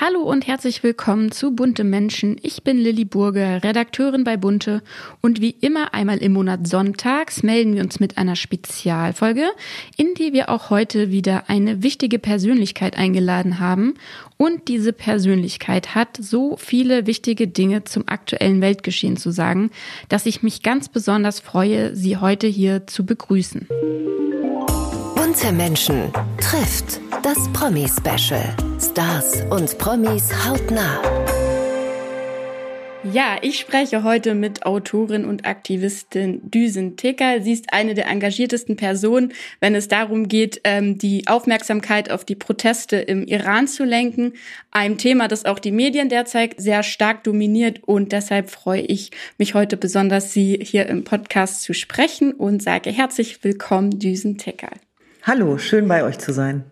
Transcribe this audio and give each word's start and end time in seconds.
Hallo 0.00 0.20
und 0.20 0.46
herzlich 0.46 0.84
willkommen 0.84 1.32
zu 1.32 1.56
Bunte 1.56 1.82
Menschen. 1.82 2.36
Ich 2.42 2.62
bin 2.62 2.78
Lilly 2.78 3.04
Burger, 3.04 3.64
Redakteurin 3.64 4.22
bei 4.22 4.36
Bunte 4.36 4.80
und 5.22 5.40
wie 5.40 5.50
immer 5.50 5.92
einmal 5.92 6.18
im 6.18 6.34
Monat 6.34 6.68
sonntags 6.68 7.42
melden 7.42 7.74
wir 7.74 7.82
uns 7.82 7.98
mit 7.98 8.16
einer 8.16 8.36
Spezialfolge, 8.36 9.46
in 9.96 10.14
die 10.14 10.32
wir 10.32 10.50
auch 10.50 10.70
heute 10.70 11.10
wieder 11.10 11.50
eine 11.50 11.82
wichtige 11.82 12.20
Persönlichkeit 12.20 12.96
eingeladen 12.96 13.58
haben. 13.58 13.94
Und 14.36 14.68
diese 14.68 14.92
Persönlichkeit 14.92 15.96
hat 15.96 16.16
so 16.16 16.56
viele 16.56 17.08
wichtige 17.08 17.48
Dinge 17.48 17.82
zum 17.82 18.06
aktuellen 18.06 18.60
Weltgeschehen 18.60 19.16
zu 19.16 19.32
sagen, 19.32 19.72
dass 20.08 20.26
ich 20.26 20.44
mich 20.44 20.62
ganz 20.62 20.88
besonders 20.88 21.40
freue, 21.40 21.96
sie 21.96 22.18
heute 22.18 22.46
hier 22.46 22.86
zu 22.86 23.04
begrüßen. 23.04 23.66
Bunte 25.28 25.52
Menschen 25.52 26.10
trifft 26.40 27.02
das 27.22 27.36
Promi-Special. 27.52 28.56
Stars 28.80 29.42
und 29.50 29.76
Promis 29.76 30.32
hautnah. 30.46 31.02
Ja, 33.12 33.36
ich 33.42 33.58
spreche 33.58 34.04
heute 34.04 34.34
mit 34.34 34.64
Autorin 34.64 35.26
und 35.26 35.44
Aktivistin 35.44 36.40
Düsen 36.50 36.96
Ticker. 36.96 37.42
Sie 37.42 37.52
ist 37.52 37.74
eine 37.74 37.92
der 37.92 38.06
engagiertesten 38.06 38.76
Personen, 38.76 39.34
wenn 39.60 39.74
es 39.74 39.86
darum 39.88 40.28
geht, 40.28 40.62
ähm, 40.64 40.96
die 40.96 41.28
Aufmerksamkeit 41.28 42.10
auf 42.10 42.24
die 42.24 42.34
Proteste 42.34 42.96
im 42.96 43.26
Iran 43.26 43.68
zu 43.68 43.84
lenken. 43.84 44.32
Ein 44.70 44.96
Thema, 44.96 45.28
das 45.28 45.44
auch 45.44 45.58
die 45.58 45.72
Medien 45.72 46.08
derzeit 46.08 46.54
sehr 46.56 46.82
stark 46.82 47.22
dominiert. 47.24 47.84
Und 47.84 48.12
deshalb 48.12 48.48
freue 48.48 48.80
ich 48.80 49.10
mich 49.36 49.52
heute 49.52 49.76
besonders, 49.76 50.32
Sie 50.32 50.58
hier 50.62 50.86
im 50.86 51.04
Podcast 51.04 51.64
zu 51.64 51.74
sprechen 51.74 52.32
und 52.32 52.62
sage 52.62 52.88
herzlich 52.90 53.44
willkommen, 53.44 53.98
Düsen 53.98 54.38
Ticker. 54.38 54.70
Hallo, 55.28 55.58
schön 55.58 55.86
bei 55.88 56.04
euch 56.04 56.16
zu 56.16 56.32
sein. 56.32 56.64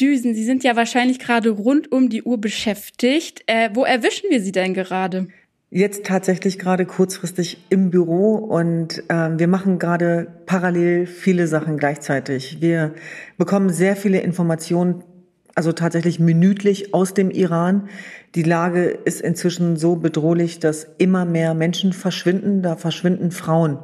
Düsen, 0.00 0.36
Sie 0.36 0.44
sind 0.44 0.62
ja 0.62 0.76
wahrscheinlich 0.76 1.18
gerade 1.18 1.50
rund 1.50 1.90
um 1.90 2.08
die 2.08 2.22
Uhr 2.22 2.40
beschäftigt. 2.40 3.42
Äh, 3.48 3.70
wo 3.74 3.82
erwischen 3.82 4.30
wir 4.30 4.40
Sie 4.40 4.52
denn 4.52 4.72
gerade? 4.72 5.26
Jetzt 5.70 6.06
tatsächlich 6.06 6.60
gerade 6.60 6.86
kurzfristig 6.86 7.58
im 7.68 7.90
Büro 7.90 8.36
und 8.36 9.02
äh, 9.08 9.36
wir 9.36 9.48
machen 9.48 9.80
gerade 9.80 10.28
parallel 10.46 11.06
viele 11.06 11.48
Sachen 11.48 11.76
gleichzeitig. 11.76 12.58
Wir 12.60 12.94
bekommen 13.36 13.70
sehr 13.70 13.96
viele 13.96 14.20
Informationen, 14.20 15.02
also 15.56 15.72
tatsächlich 15.72 16.20
minütlich 16.20 16.92
aus 16.92 17.14
dem 17.14 17.30
Iran. 17.30 17.88
Die 18.34 18.42
Lage 18.42 18.84
ist 18.84 19.22
inzwischen 19.22 19.76
so 19.76 19.96
bedrohlich, 19.96 20.60
dass 20.60 20.86
immer 20.98 21.24
mehr 21.24 21.54
Menschen 21.54 21.94
verschwinden. 21.94 22.60
Da 22.60 22.76
verschwinden 22.76 23.30
Frauen. 23.30 23.78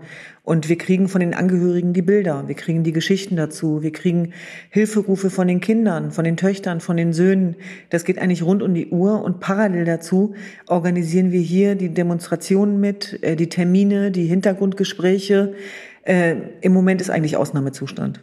Und 0.45 0.69
wir 0.69 0.77
kriegen 0.77 1.09
von 1.09 1.21
den 1.21 1.35
Angehörigen 1.35 1.95
die 1.95 2.03
Bilder, 2.03 2.49
wir 2.49 2.57
kriegen 2.57 2.83
die 2.83 2.93
Geschichten 2.93 3.37
dazu, 3.37 3.83
wir 3.83 3.93
kriegen 3.93 4.33
Hilferufe 4.71 5.31
von 5.31 5.47
den 5.47 5.61
Kindern, 5.61 6.11
von 6.11 6.25
den 6.25 6.37
Töchtern, 6.37 6.81
von 6.81 6.97
den 6.97 7.13
Söhnen. 7.13 7.55
Das 7.91 8.05
geht 8.05 8.19
eigentlich 8.19 8.43
rund 8.43 8.61
um 8.61 8.75
die 8.75 8.89
Uhr 8.89 9.23
und 9.23 9.39
parallel 9.39 9.85
dazu 9.85 10.35
organisieren 10.67 11.31
wir 11.31 11.41
hier 11.41 11.77
die 11.77 11.91
Demonstrationen 11.91 12.81
mit, 12.81 13.23
äh, 13.23 13.37
die 13.37 13.49
Termine, 13.49 14.11
die 14.11 14.27
Hintergrundgespräche. 14.27 15.55
Äh, 16.03 16.35
Im 16.61 16.73
Moment 16.73 17.01
ist 17.01 17.09
eigentlich 17.09 17.37
Ausnahmezustand. 17.37 18.21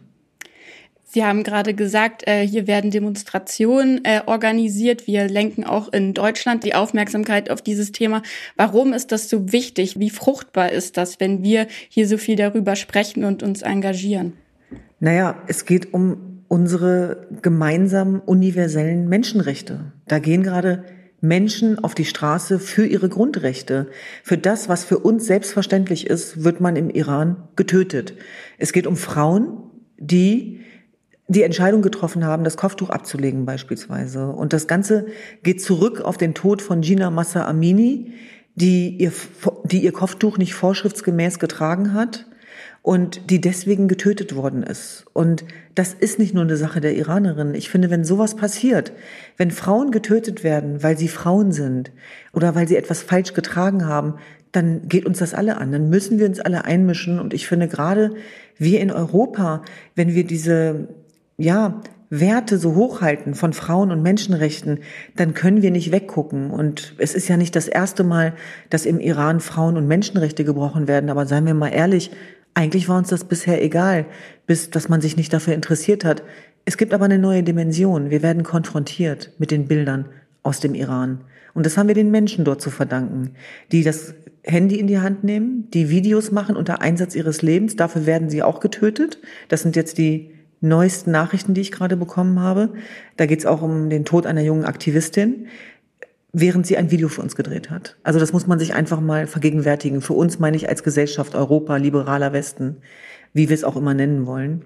Sie 1.12 1.24
haben 1.24 1.42
gerade 1.42 1.74
gesagt, 1.74 2.28
äh, 2.28 2.46
hier 2.46 2.68
werden 2.68 2.92
Demonstrationen 2.92 4.04
äh, 4.04 4.20
organisiert. 4.26 5.08
Wir 5.08 5.28
lenken 5.28 5.64
auch 5.64 5.92
in 5.92 6.14
Deutschland 6.14 6.62
die 6.62 6.76
Aufmerksamkeit 6.76 7.50
auf 7.50 7.62
dieses 7.62 7.90
Thema. 7.90 8.22
Warum 8.54 8.92
ist 8.92 9.10
das 9.10 9.28
so 9.28 9.50
wichtig? 9.50 9.98
Wie 9.98 10.10
fruchtbar 10.10 10.70
ist 10.70 10.96
das, 10.96 11.18
wenn 11.18 11.42
wir 11.42 11.66
hier 11.88 12.06
so 12.06 12.16
viel 12.16 12.36
darüber 12.36 12.76
sprechen 12.76 13.24
und 13.24 13.42
uns 13.42 13.62
engagieren? 13.62 14.34
Naja, 15.00 15.42
es 15.48 15.64
geht 15.64 15.92
um 15.92 16.44
unsere 16.46 17.26
gemeinsamen 17.42 18.20
universellen 18.20 19.08
Menschenrechte. 19.08 19.92
Da 20.06 20.20
gehen 20.20 20.44
gerade 20.44 20.84
Menschen 21.20 21.82
auf 21.82 21.96
die 21.96 22.04
Straße 22.04 22.60
für 22.60 22.86
ihre 22.86 23.08
Grundrechte. 23.08 23.88
Für 24.22 24.38
das, 24.38 24.68
was 24.68 24.84
für 24.84 25.00
uns 25.00 25.26
selbstverständlich 25.26 26.06
ist, 26.06 26.44
wird 26.44 26.60
man 26.60 26.76
im 26.76 26.88
Iran 26.88 27.48
getötet. 27.56 28.14
Es 28.58 28.72
geht 28.72 28.86
um 28.86 28.96
Frauen, 28.96 29.58
die 29.98 30.60
die 31.30 31.44
Entscheidung 31.44 31.80
getroffen 31.80 32.24
haben, 32.24 32.42
das 32.42 32.56
Kopftuch 32.56 32.90
abzulegen 32.90 33.46
beispielsweise. 33.46 34.26
Und 34.26 34.52
das 34.52 34.66
Ganze 34.66 35.06
geht 35.44 35.62
zurück 35.62 36.00
auf 36.00 36.18
den 36.18 36.34
Tod 36.34 36.60
von 36.60 36.80
Gina 36.80 37.08
Massa 37.10 37.46
Amini, 37.46 38.14
die 38.56 38.96
ihr, 38.96 39.12
die 39.62 39.78
ihr 39.78 39.92
Kopftuch 39.92 40.38
nicht 40.38 40.54
vorschriftsgemäß 40.54 41.38
getragen 41.38 41.94
hat 41.94 42.26
und 42.82 43.30
die 43.30 43.40
deswegen 43.40 43.86
getötet 43.86 44.34
worden 44.34 44.64
ist. 44.64 45.04
Und 45.12 45.44
das 45.76 45.94
ist 45.94 46.18
nicht 46.18 46.34
nur 46.34 46.42
eine 46.42 46.56
Sache 46.56 46.80
der 46.80 46.96
Iranerin. 46.96 47.54
Ich 47.54 47.70
finde, 47.70 47.90
wenn 47.90 48.02
sowas 48.02 48.34
passiert, 48.34 48.90
wenn 49.36 49.52
Frauen 49.52 49.92
getötet 49.92 50.42
werden, 50.42 50.82
weil 50.82 50.98
sie 50.98 51.06
Frauen 51.08 51.52
sind 51.52 51.92
oder 52.32 52.56
weil 52.56 52.66
sie 52.66 52.76
etwas 52.76 53.02
falsch 53.02 53.34
getragen 53.34 53.86
haben, 53.86 54.14
dann 54.50 54.88
geht 54.88 55.06
uns 55.06 55.18
das 55.18 55.32
alle 55.32 55.58
an. 55.58 55.70
Dann 55.70 55.90
müssen 55.90 56.18
wir 56.18 56.26
uns 56.26 56.40
alle 56.40 56.64
einmischen. 56.64 57.20
Und 57.20 57.34
ich 57.34 57.46
finde 57.46 57.68
gerade 57.68 58.14
wir 58.58 58.80
in 58.80 58.90
Europa, 58.90 59.62
wenn 59.94 60.12
wir 60.12 60.24
diese 60.24 60.88
ja, 61.40 61.80
Werte 62.10 62.58
so 62.58 62.74
hochhalten 62.74 63.34
von 63.34 63.52
Frauen 63.52 63.92
und 63.92 64.02
Menschenrechten, 64.02 64.80
dann 65.14 65.32
können 65.32 65.62
wir 65.62 65.70
nicht 65.70 65.92
weggucken. 65.92 66.50
Und 66.50 66.94
es 66.98 67.14
ist 67.14 67.28
ja 67.28 67.36
nicht 67.36 67.54
das 67.54 67.68
erste 67.68 68.02
Mal, 68.02 68.34
dass 68.68 68.84
im 68.84 68.98
Iran 68.98 69.38
Frauen- 69.38 69.76
und 69.76 69.86
Menschenrechte 69.86 70.44
gebrochen 70.44 70.88
werden. 70.88 71.08
Aber 71.08 71.26
seien 71.26 71.46
wir 71.46 71.54
mal 71.54 71.68
ehrlich, 71.68 72.10
eigentlich 72.52 72.88
war 72.88 72.98
uns 72.98 73.08
das 73.08 73.24
bisher 73.24 73.62
egal, 73.62 74.06
bis 74.46 74.70
dass 74.70 74.88
man 74.88 75.00
sich 75.00 75.16
nicht 75.16 75.32
dafür 75.32 75.54
interessiert 75.54 76.04
hat. 76.04 76.24
Es 76.64 76.76
gibt 76.76 76.92
aber 76.92 77.04
eine 77.04 77.18
neue 77.18 77.44
Dimension. 77.44 78.10
Wir 78.10 78.22
werden 78.22 78.42
konfrontiert 78.42 79.32
mit 79.38 79.52
den 79.52 79.68
Bildern 79.68 80.06
aus 80.42 80.58
dem 80.58 80.74
Iran. 80.74 81.20
Und 81.54 81.64
das 81.64 81.76
haben 81.76 81.88
wir 81.88 81.94
den 81.94 82.10
Menschen 82.10 82.44
dort 82.44 82.60
zu 82.60 82.70
verdanken, 82.70 83.34
die 83.70 83.84
das 83.84 84.14
Handy 84.42 84.80
in 84.80 84.88
die 84.88 84.98
Hand 84.98 85.22
nehmen, 85.22 85.68
die 85.72 85.90
Videos 85.90 86.32
machen 86.32 86.56
unter 86.56 86.80
Einsatz 86.80 87.14
ihres 87.14 87.42
Lebens. 87.42 87.76
Dafür 87.76 88.04
werden 88.04 88.30
sie 88.30 88.42
auch 88.42 88.58
getötet. 88.58 89.18
Das 89.48 89.62
sind 89.62 89.76
jetzt 89.76 89.98
die 89.98 90.32
neuesten 90.60 91.10
Nachrichten, 91.10 91.54
die 91.54 91.60
ich 91.60 91.72
gerade 91.72 91.96
bekommen 91.96 92.40
habe. 92.40 92.70
Da 93.16 93.26
geht 93.26 93.40
es 93.40 93.46
auch 93.46 93.62
um 93.62 93.90
den 93.90 94.04
Tod 94.04 94.26
einer 94.26 94.42
jungen 94.42 94.64
Aktivistin, 94.64 95.46
während 96.32 96.66
sie 96.66 96.76
ein 96.76 96.90
Video 96.90 97.08
für 97.08 97.22
uns 97.22 97.34
gedreht 97.34 97.70
hat. 97.70 97.96
Also 98.02 98.18
das 98.18 98.32
muss 98.32 98.46
man 98.46 98.58
sich 98.58 98.74
einfach 98.74 99.00
mal 99.00 99.26
vergegenwärtigen. 99.26 100.00
Für 100.00 100.12
uns 100.12 100.38
meine 100.38 100.56
ich 100.56 100.68
als 100.68 100.82
Gesellschaft 100.82 101.34
Europa, 101.34 101.76
liberaler 101.76 102.32
Westen, 102.32 102.76
wie 103.32 103.48
wir 103.48 103.54
es 103.54 103.64
auch 103.64 103.76
immer 103.76 103.94
nennen 103.94 104.26
wollen. 104.26 104.64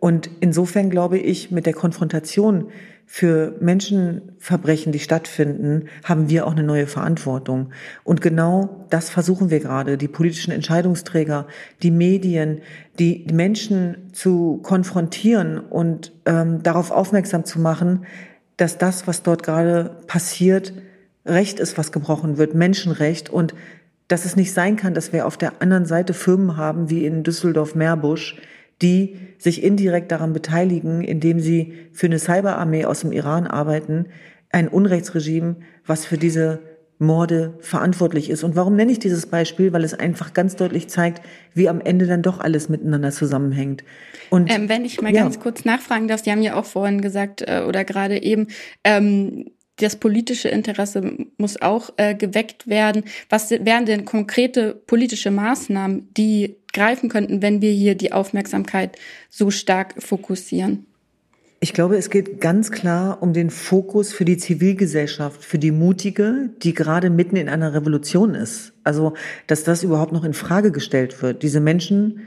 Und 0.00 0.30
insofern 0.40 0.90
glaube 0.90 1.18
ich, 1.18 1.50
mit 1.50 1.66
der 1.66 1.72
Konfrontation 1.72 2.68
für 3.10 3.56
Menschenverbrechen, 3.60 4.92
die 4.92 4.98
stattfinden, 4.98 5.88
haben 6.04 6.28
wir 6.28 6.46
auch 6.46 6.52
eine 6.52 6.62
neue 6.62 6.86
Verantwortung. 6.86 7.70
Und 8.04 8.20
genau 8.20 8.84
das 8.90 9.08
versuchen 9.08 9.48
wir 9.48 9.60
gerade, 9.60 9.96
die 9.96 10.08
politischen 10.08 10.52
Entscheidungsträger, 10.52 11.46
die 11.82 11.90
Medien, 11.90 12.60
die 12.98 13.26
Menschen 13.32 14.10
zu 14.12 14.58
konfrontieren 14.62 15.58
und 15.58 16.12
ähm, 16.26 16.62
darauf 16.62 16.90
aufmerksam 16.90 17.46
zu 17.46 17.58
machen, 17.60 18.04
dass 18.58 18.76
das, 18.76 19.06
was 19.06 19.22
dort 19.22 19.42
gerade 19.42 19.96
passiert, 20.06 20.74
Recht 21.24 21.60
ist, 21.60 21.78
was 21.78 21.92
gebrochen 21.92 22.36
wird, 22.36 22.54
Menschenrecht 22.54 23.30
und 23.30 23.54
dass 24.06 24.26
es 24.26 24.36
nicht 24.36 24.52
sein 24.52 24.76
kann, 24.76 24.92
dass 24.92 25.14
wir 25.14 25.26
auf 25.26 25.38
der 25.38 25.62
anderen 25.62 25.86
Seite 25.86 26.12
Firmen 26.12 26.58
haben, 26.58 26.90
wie 26.90 27.06
in 27.06 27.22
Düsseldorf-Meerbusch, 27.22 28.36
die 28.82 29.16
sich 29.38 29.62
indirekt 29.62 30.12
daran 30.12 30.32
beteiligen, 30.32 31.02
indem 31.02 31.40
sie 31.40 31.74
für 31.92 32.06
eine 32.06 32.18
Cyberarmee 32.18 32.84
aus 32.84 33.00
dem 33.00 33.12
Iran 33.12 33.46
arbeiten, 33.46 34.06
ein 34.50 34.68
Unrechtsregime, 34.68 35.56
was 35.86 36.04
für 36.04 36.18
diese 36.18 36.60
Morde 36.98 37.54
verantwortlich 37.60 38.28
ist. 38.28 38.42
Und 38.42 38.56
warum 38.56 38.74
nenne 38.74 38.90
ich 38.90 38.98
dieses 38.98 39.26
Beispiel? 39.26 39.72
Weil 39.72 39.84
es 39.84 39.94
einfach 39.94 40.32
ganz 40.32 40.56
deutlich 40.56 40.88
zeigt, 40.88 41.22
wie 41.54 41.68
am 41.68 41.80
Ende 41.80 42.06
dann 42.06 42.22
doch 42.22 42.40
alles 42.40 42.68
miteinander 42.68 43.12
zusammenhängt. 43.12 43.84
Und 44.30 44.52
ähm, 44.52 44.68
wenn 44.68 44.84
ich 44.84 45.00
mal 45.00 45.14
ja. 45.14 45.22
ganz 45.22 45.38
kurz 45.38 45.64
nachfragen 45.64 46.08
darf, 46.08 46.24
Sie 46.24 46.32
haben 46.32 46.42
ja 46.42 46.56
auch 46.56 46.64
vorhin 46.64 47.00
gesagt 47.00 47.42
äh, 47.42 47.62
oder 47.66 47.84
gerade 47.84 48.20
eben, 48.22 48.48
ähm, 48.82 49.46
das 49.76 49.94
politische 49.94 50.48
Interesse 50.48 51.12
muss 51.36 51.62
auch 51.62 51.90
äh, 51.98 52.16
geweckt 52.16 52.66
werden. 52.66 53.04
Was 53.28 53.50
wären 53.50 53.86
denn 53.86 54.04
konkrete 54.04 54.74
politische 54.74 55.30
Maßnahmen, 55.30 56.12
die 56.14 56.56
greifen 56.78 57.08
könnten, 57.08 57.42
wenn 57.42 57.60
wir 57.60 57.72
hier 57.72 57.94
die 57.96 58.12
Aufmerksamkeit 58.12 58.96
so 59.28 59.50
stark 59.50 60.00
fokussieren? 60.02 60.86
Ich 61.60 61.72
glaube, 61.72 61.96
es 61.96 62.08
geht 62.08 62.40
ganz 62.40 62.70
klar 62.70 63.20
um 63.20 63.32
den 63.32 63.50
Fokus 63.50 64.12
für 64.12 64.24
die 64.24 64.36
Zivilgesellschaft, 64.36 65.44
für 65.44 65.58
die 65.58 65.72
mutige, 65.72 66.50
die 66.62 66.72
gerade 66.72 67.10
mitten 67.10 67.34
in 67.34 67.48
einer 67.48 67.74
Revolution 67.74 68.36
ist. 68.36 68.74
Also, 68.84 69.14
dass 69.48 69.64
das 69.64 69.82
überhaupt 69.82 70.12
noch 70.12 70.22
in 70.22 70.34
Frage 70.34 70.70
gestellt 70.70 71.20
wird. 71.20 71.42
Diese 71.42 71.58
Menschen 71.58 72.20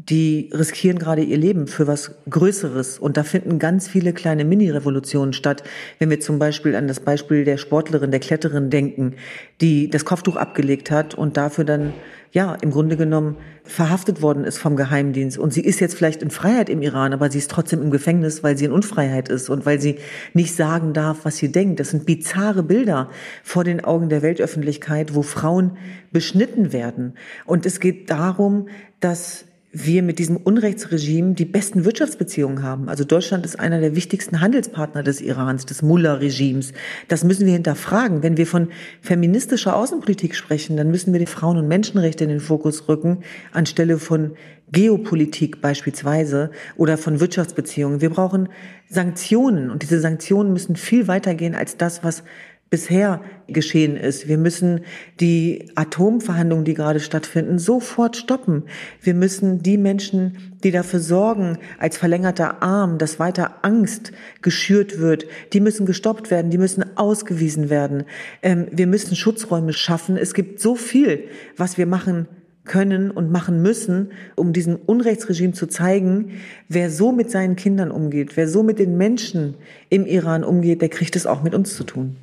die 0.00 0.48
riskieren 0.54 1.00
gerade 1.00 1.22
ihr 1.22 1.36
Leben 1.36 1.66
für 1.66 1.88
was 1.88 2.12
Größeres. 2.30 3.00
Und 3.00 3.16
da 3.16 3.24
finden 3.24 3.58
ganz 3.58 3.88
viele 3.88 4.12
kleine 4.12 4.44
Mini-Revolutionen 4.44 5.32
statt. 5.32 5.64
Wenn 5.98 6.08
wir 6.08 6.20
zum 6.20 6.38
Beispiel 6.38 6.76
an 6.76 6.86
das 6.86 7.00
Beispiel 7.00 7.44
der 7.44 7.56
Sportlerin, 7.56 8.12
der 8.12 8.20
Kletterin 8.20 8.70
denken, 8.70 9.16
die 9.60 9.90
das 9.90 10.04
Kopftuch 10.04 10.36
abgelegt 10.36 10.92
hat 10.92 11.16
und 11.16 11.36
dafür 11.36 11.64
dann, 11.64 11.94
ja, 12.30 12.54
im 12.60 12.70
Grunde 12.70 12.96
genommen 12.96 13.38
verhaftet 13.64 14.22
worden 14.22 14.44
ist 14.44 14.58
vom 14.58 14.76
Geheimdienst. 14.76 15.36
Und 15.36 15.52
sie 15.52 15.64
ist 15.64 15.80
jetzt 15.80 15.96
vielleicht 15.96 16.22
in 16.22 16.30
Freiheit 16.30 16.70
im 16.70 16.80
Iran, 16.80 17.12
aber 17.12 17.28
sie 17.28 17.38
ist 17.38 17.50
trotzdem 17.50 17.82
im 17.82 17.90
Gefängnis, 17.90 18.44
weil 18.44 18.56
sie 18.56 18.66
in 18.66 18.72
Unfreiheit 18.72 19.28
ist 19.28 19.50
und 19.50 19.66
weil 19.66 19.80
sie 19.80 19.96
nicht 20.32 20.54
sagen 20.54 20.92
darf, 20.92 21.24
was 21.24 21.38
sie 21.38 21.50
denkt. 21.50 21.80
Das 21.80 21.90
sind 21.90 22.06
bizarre 22.06 22.62
Bilder 22.62 23.10
vor 23.42 23.64
den 23.64 23.84
Augen 23.84 24.10
der 24.10 24.22
Weltöffentlichkeit, 24.22 25.16
wo 25.16 25.22
Frauen 25.22 25.76
beschnitten 26.12 26.72
werden. 26.72 27.14
Und 27.46 27.66
es 27.66 27.80
geht 27.80 28.10
darum, 28.10 28.68
dass 29.00 29.44
wir 29.70 30.02
mit 30.02 30.18
diesem 30.18 30.38
Unrechtsregime 30.38 31.34
die 31.34 31.44
besten 31.44 31.84
Wirtschaftsbeziehungen 31.84 32.62
haben. 32.62 32.88
Also 32.88 33.04
Deutschland 33.04 33.44
ist 33.44 33.60
einer 33.60 33.80
der 33.80 33.94
wichtigsten 33.94 34.40
Handelspartner 34.40 35.02
des 35.02 35.20
Irans, 35.20 35.66
des 35.66 35.82
Mullah-Regimes. 35.82 36.72
Das 37.08 37.22
müssen 37.22 37.44
wir 37.44 37.52
hinterfragen. 37.52 38.22
Wenn 38.22 38.38
wir 38.38 38.46
von 38.46 38.68
feministischer 39.02 39.76
Außenpolitik 39.76 40.34
sprechen, 40.34 40.78
dann 40.78 40.90
müssen 40.90 41.12
wir 41.12 41.20
die 41.20 41.26
Frauen- 41.26 41.58
und 41.58 41.68
Menschenrechte 41.68 42.24
in 42.24 42.30
den 42.30 42.40
Fokus 42.40 42.88
rücken, 42.88 43.18
anstelle 43.52 43.98
von 43.98 44.32
Geopolitik 44.72 45.60
beispielsweise 45.60 46.50
oder 46.76 46.98
von 46.98 47.20
Wirtschaftsbeziehungen. 47.20 48.00
Wir 48.00 48.10
brauchen 48.10 48.48
Sanktionen 48.88 49.70
und 49.70 49.82
diese 49.82 50.00
Sanktionen 50.00 50.52
müssen 50.52 50.76
viel 50.76 51.08
weiter 51.08 51.34
gehen 51.34 51.54
als 51.54 51.76
das, 51.76 52.04
was 52.04 52.22
bisher 52.70 53.22
geschehen 53.46 53.96
ist. 53.96 54.28
Wir 54.28 54.36
müssen 54.36 54.80
die 55.20 55.70
Atomverhandlungen, 55.74 56.64
die 56.64 56.74
gerade 56.74 57.00
stattfinden, 57.00 57.58
sofort 57.58 58.16
stoppen. 58.16 58.64
Wir 59.00 59.14
müssen 59.14 59.62
die 59.62 59.78
Menschen, 59.78 60.58
die 60.62 60.70
dafür 60.70 61.00
sorgen, 61.00 61.58
als 61.78 61.96
verlängerter 61.96 62.62
Arm, 62.62 62.98
dass 62.98 63.18
weiter 63.18 63.64
Angst 63.64 64.12
geschürt 64.42 64.98
wird, 64.98 65.26
die 65.52 65.60
müssen 65.60 65.86
gestoppt 65.86 66.30
werden, 66.30 66.50
die 66.50 66.58
müssen 66.58 66.96
ausgewiesen 66.96 67.70
werden. 67.70 68.04
Ähm, 68.42 68.66
wir 68.70 68.86
müssen 68.86 69.16
Schutzräume 69.16 69.72
schaffen. 69.72 70.16
Es 70.16 70.34
gibt 70.34 70.60
so 70.60 70.74
viel, 70.74 71.24
was 71.56 71.78
wir 71.78 71.86
machen 71.86 72.28
können 72.68 73.10
und 73.10 73.32
machen 73.32 73.62
müssen, 73.62 74.12
um 74.36 74.52
diesem 74.52 74.76
Unrechtsregime 74.76 75.54
zu 75.54 75.66
zeigen, 75.66 76.32
wer 76.68 76.90
so 76.90 77.12
mit 77.12 77.30
seinen 77.30 77.56
Kindern 77.56 77.90
umgeht, 77.90 78.36
wer 78.36 78.46
so 78.46 78.62
mit 78.62 78.78
den 78.78 78.98
Menschen 78.98 79.54
im 79.88 80.04
Iran 80.04 80.44
umgeht, 80.44 80.82
der 80.82 80.90
kriegt 80.90 81.16
es 81.16 81.26
auch 81.26 81.42
mit 81.42 81.54
uns 81.54 81.74
zu 81.74 81.84
tun. 81.84 82.16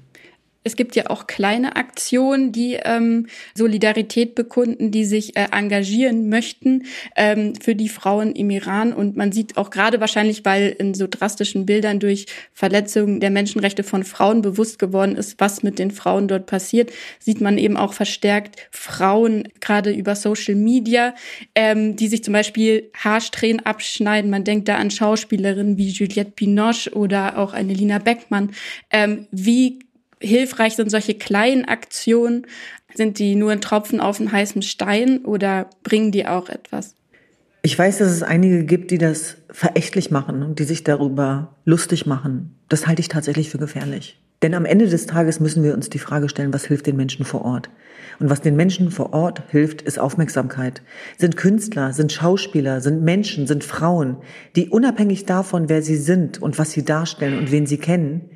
Es 0.65 0.75
gibt 0.75 0.95
ja 0.95 1.11
auch 1.11 1.27
kleine 1.27 1.75
Aktionen, 1.75 2.51
die 2.51 2.79
ähm, 2.83 3.27
Solidarität 3.53 4.33
bekunden, 4.33 4.89
die 4.89 5.05
sich 5.05 5.37
äh, 5.37 5.45
engagieren 5.51 6.27
möchten 6.27 6.87
ähm, 7.15 7.53
für 7.61 7.75
die 7.75 7.87
Frauen 7.87 8.33
im 8.33 8.49
Iran. 8.49 8.91
Und 8.91 9.15
man 9.15 9.31
sieht 9.31 9.57
auch 9.57 9.69
gerade 9.69 9.99
wahrscheinlich, 9.99 10.43
weil 10.43 10.75
in 10.79 10.95
so 10.95 11.05
drastischen 11.07 11.67
Bildern 11.67 11.99
durch 11.99 12.25
Verletzungen 12.51 13.19
der 13.19 13.29
Menschenrechte 13.29 13.83
von 13.83 14.03
Frauen 14.03 14.41
bewusst 14.41 14.79
geworden 14.79 15.15
ist, 15.15 15.39
was 15.39 15.61
mit 15.61 15.77
den 15.77 15.91
Frauen 15.91 16.27
dort 16.27 16.47
passiert, 16.47 16.91
sieht 17.19 17.41
man 17.41 17.59
eben 17.59 17.77
auch 17.77 17.93
verstärkt 17.93 18.67
Frauen 18.71 19.47
gerade 19.61 19.91
über 19.91 20.15
Social 20.15 20.55
Media, 20.55 21.13
ähm, 21.53 21.95
die 21.95 22.07
sich 22.07 22.23
zum 22.23 22.33
Beispiel 22.33 22.89
Haarsträhnen 22.95 23.63
abschneiden. 23.63 24.31
Man 24.31 24.43
denkt 24.43 24.67
da 24.67 24.77
an 24.77 24.89
Schauspielerinnen 24.89 25.77
wie 25.77 25.89
Juliette 25.89 26.31
Binoche 26.35 26.89
oder 26.95 27.37
auch 27.37 27.53
eine 27.53 27.73
Lina 27.73 27.99
Beckmann. 27.99 28.49
Ähm, 28.89 29.27
wie 29.29 29.84
hilfreich 30.19 30.75
sind 30.75 30.89
solche 30.89 31.15
kleinen 31.15 31.65
Aktionen? 31.65 32.47
Sind 32.93 33.19
die 33.19 33.35
nur 33.35 33.51
ein 33.51 33.61
Tropfen 33.61 33.99
auf 33.99 34.19
einen 34.19 34.31
heißen 34.31 34.61
Stein 34.61 35.25
oder 35.25 35.69
bringen 35.83 36.11
die 36.11 36.27
auch 36.27 36.49
etwas? 36.49 36.95
Ich 37.61 37.77
weiß, 37.77 37.97
dass 37.97 38.11
es 38.11 38.23
einige 38.23 38.63
gibt, 38.63 38.91
die 38.91 38.99
das 38.99 39.37
verächtlich 39.49 40.11
machen 40.11 40.43
und 40.43 40.59
die 40.59 40.65
sich 40.65 40.83
darüber 40.83 41.55
lustig 41.65 42.05
machen. 42.05 42.55
Das 42.69 42.85
halte 42.85 43.01
ich 43.01 43.07
tatsächlich 43.07 43.49
für 43.49 43.57
gefährlich. 43.57 44.19
Denn 44.43 44.53
am 44.53 44.65
Ende 44.65 44.87
des 44.87 45.07
Tages 45.07 45.39
müssen 45.39 45.63
wir 45.63 45.73
uns 45.73 45.89
die 45.89 45.97
Frage 45.97 46.29
stellen, 46.29 46.53
was 46.53 46.65
hilft 46.65 46.85
den 46.85 46.95
Menschen 46.95 47.25
vor 47.25 47.43
Ort? 47.43 47.71
Und 48.19 48.29
was 48.29 48.41
den 48.41 48.55
Menschen 48.55 48.91
vor 48.91 49.13
Ort 49.13 49.41
hilft, 49.49 49.81
ist 49.81 49.97
Aufmerksamkeit. 49.97 50.83
Sind 51.17 51.37
Künstler, 51.37 51.93
sind 51.93 52.11
Schauspieler, 52.11 52.81
sind 52.81 53.01
Menschen, 53.01 53.47
sind 53.47 53.63
Frauen, 53.63 54.17
die 54.55 54.69
unabhängig 54.69 55.25
davon, 55.25 55.67
wer 55.67 55.81
sie 55.81 55.97
sind 55.97 56.41
und 56.41 56.59
was 56.59 56.71
sie 56.71 56.85
darstellen 56.85 57.39
und 57.39 57.51
wen 57.51 57.65
sie 57.65 57.77
kennen, 57.77 58.29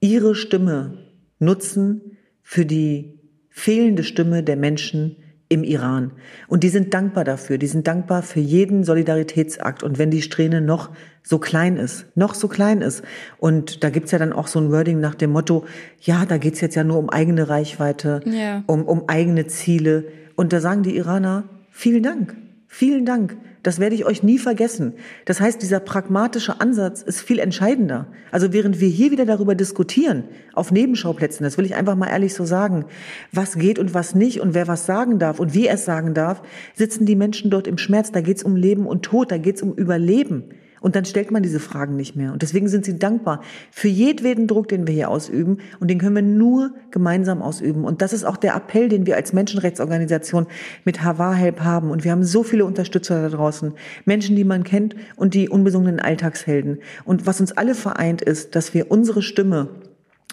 ihre 0.00 0.36
Stimme 0.36 1.09
nutzen 1.40 2.16
für 2.42 2.64
die 2.64 3.18
fehlende 3.48 4.04
Stimme 4.04 4.42
der 4.42 4.56
Menschen 4.56 5.16
im 5.50 5.64
Iran. 5.64 6.12
Und 6.46 6.62
die 6.62 6.68
sind 6.68 6.94
dankbar 6.94 7.24
dafür. 7.24 7.58
Die 7.58 7.66
sind 7.66 7.88
dankbar 7.88 8.22
für 8.22 8.38
jeden 8.38 8.84
Solidaritätsakt. 8.84 9.82
Und 9.82 9.98
wenn 9.98 10.12
die 10.12 10.22
Strähne 10.22 10.60
noch 10.60 10.90
so 11.24 11.40
klein 11.40 11.76
ist, 11.76 12.06
noch 12.14 12.34
so 12.34 12.46
klein 12.46 12.82
ist. 12.82 13.02
Und 13.38 13.82
da 13.82 13.90
gibt's 13.90 14.12
ja 14.12 14.18
dann 14.20 14.32
auch 14.32 14.46
so 14.46 14.60
ein 14.60 14.70
Wording 14.70 15.00
nach 15.00 15.16
dem 15.16 15.32
Motto, 15.32 15.64
ja, 16.00 16.24
da 16.24 16.38
geht's 16.38 16.60
jetzt 16.60 16.76
ja 16.76 16.84
nur 16.84 16.98
um 16.98 17.10
eigene 17.10 17.48
Reichweite, 17.48 18.20
ja. 18.26 18.62
um, 18.68 18.84
um 18.84 19.08
eigene 19.08 19.48
Ziele. 19.48 20.04
Und 20.36 20.52
da 20.52 20.60
sagen 20.60 20.84
die 20.84 20.96
Iraner, 20.96 21.48
vielen 21.72 22.04
Dank, 22.04 22.36
vielen 22.68 23.04
Dank. 23.04 23.36
Das 23.62 23.78
werde 23.78 23.94
ich 23.94 24.06
euch 24.06 24.22
nie 24.22 24.38
vergessen. 24.38 24.94
Das 25.26 25.40
heißt, 25.40 25.60
dieser 25.60 25.80
pragmatische 25.80 26.60
Ansatz 26.60 27.02
ist 27.02 27.20
viel 27.20 27.38
entscheidender. 27.38 28.06
Also 28.30 28.54
während 28.54 28.80
wir 28.80 28.88
hier 28.88 29.10
wieder 29.10 29.26
darüber 29.26 29.54
diskutieren, 29.54 30.24
auf 30.54 30.72
Nebenschauplätzen, 30.72 31.44
das 31.44 31.58
will 31.58 31.66
ich 31.66 31.74
einfach 31.74 31.94
mal 31.94 32.08
ehrlich 32.08 32.32
so 32.32 32.44
sagen, 32.44 32.86
was 33.32 33.58
geht 33.58 33.78
und 33.78 33.92
was 33.92 34.14
nicht 34.14 34.40
und 34.40 34.54
wer 34.54 34.66
was 34.66 34.86
sagen 34.86 35.18
darf 35.18 35.40
und 35.40 35.52
wie 35.52 35.66
er 35.66 35.74
es 35.74 35.84
sagen 35.84 36.14
darf, 36.14 36.42
sitzen 36.74 37.04
die 37.04 37.16
Menschen 37.16 37.50
dort 37.50 37.66
im 37.66 37.76
Schmerz. 37.76 38.12
Da 38.12 38.22
geht 38.22 38.38
es 38.38 38.44
um 38.44 38.56
Leben 38.56 38.86
und 38.86 39.02
Tod, 39.02 39.30
da 39.30 39.36
geht 39.36 39.56
es 39.56 39.62
um 39.62 39.74
Überleben. 39.74 40.44
Und 40.80 40.96
dann 40.96 41.04
stellt 41.04 41.30
man 41.30 41.42
diese 41.42 41.60
Fragen 41.60 41.96
nicht 41.96 42.16
mehr. 42.16 42.32
Und 42.32 42.42
deswegen 42.42 42.68
sind 42.68 42.84
sie 42.84 42.98
dankbar 42.98 43.42
für 43.70 43.88
jedweden 43.88 44.46
Druck, 44.46 44.68
den 44.68 44.86
wir 44.86 44.94
hier 44.94 45.10
ausüben. 45.10 45.58
Und 45.78 45.88
den 45.88 45.98
können 45.98 46.16
wir 46.16 46.22
nur 46.22 46.72
gemeinsam 46.90 47.42
ausüben. 47.42 47.84
Und 47.84 48.02
das 48.02 48.12
ist 48.12 48.24
auch 48.24 48.36
der 48.36 48.54
Appell, 48.54 48.88
den 48.88 49.06
wir 49.06 49.16
als 49.16 49.32
Menschenrechtsorganisation 49.32 50.46
mit 50.84 51.02
Havar 51.02 51.34
Help 51.34 51.60
haben. 51.60 51.90
Und 51.90 52.04
wir 52.04 52.12
haben 52.12 52.24
so 52.24 52.42
viele 52.42 52.64
Unterstützer 52.64 53.22
da 53.22 53.28
draußen. 53.28 53.74
Menschen, 54.04 54.36
die 54.36 54.44
man 54.44 54.64
kennt 54.64 54.96
und 55.16 55.34
die 55.34 55.48
unbesungenen 55.48 56.00
Alltagshelden. 56.00 56.78
Und 57.04 57.26
was 57.26 57.40
uns 57.40 57.52
alle 57.52 57.74
vereint 57.74 58.22
ist, 58.22 58.56
dass 58.56 58.72
wir 58.72 58.90
unsere 58.90 59.22
Stimme 59.22 59.68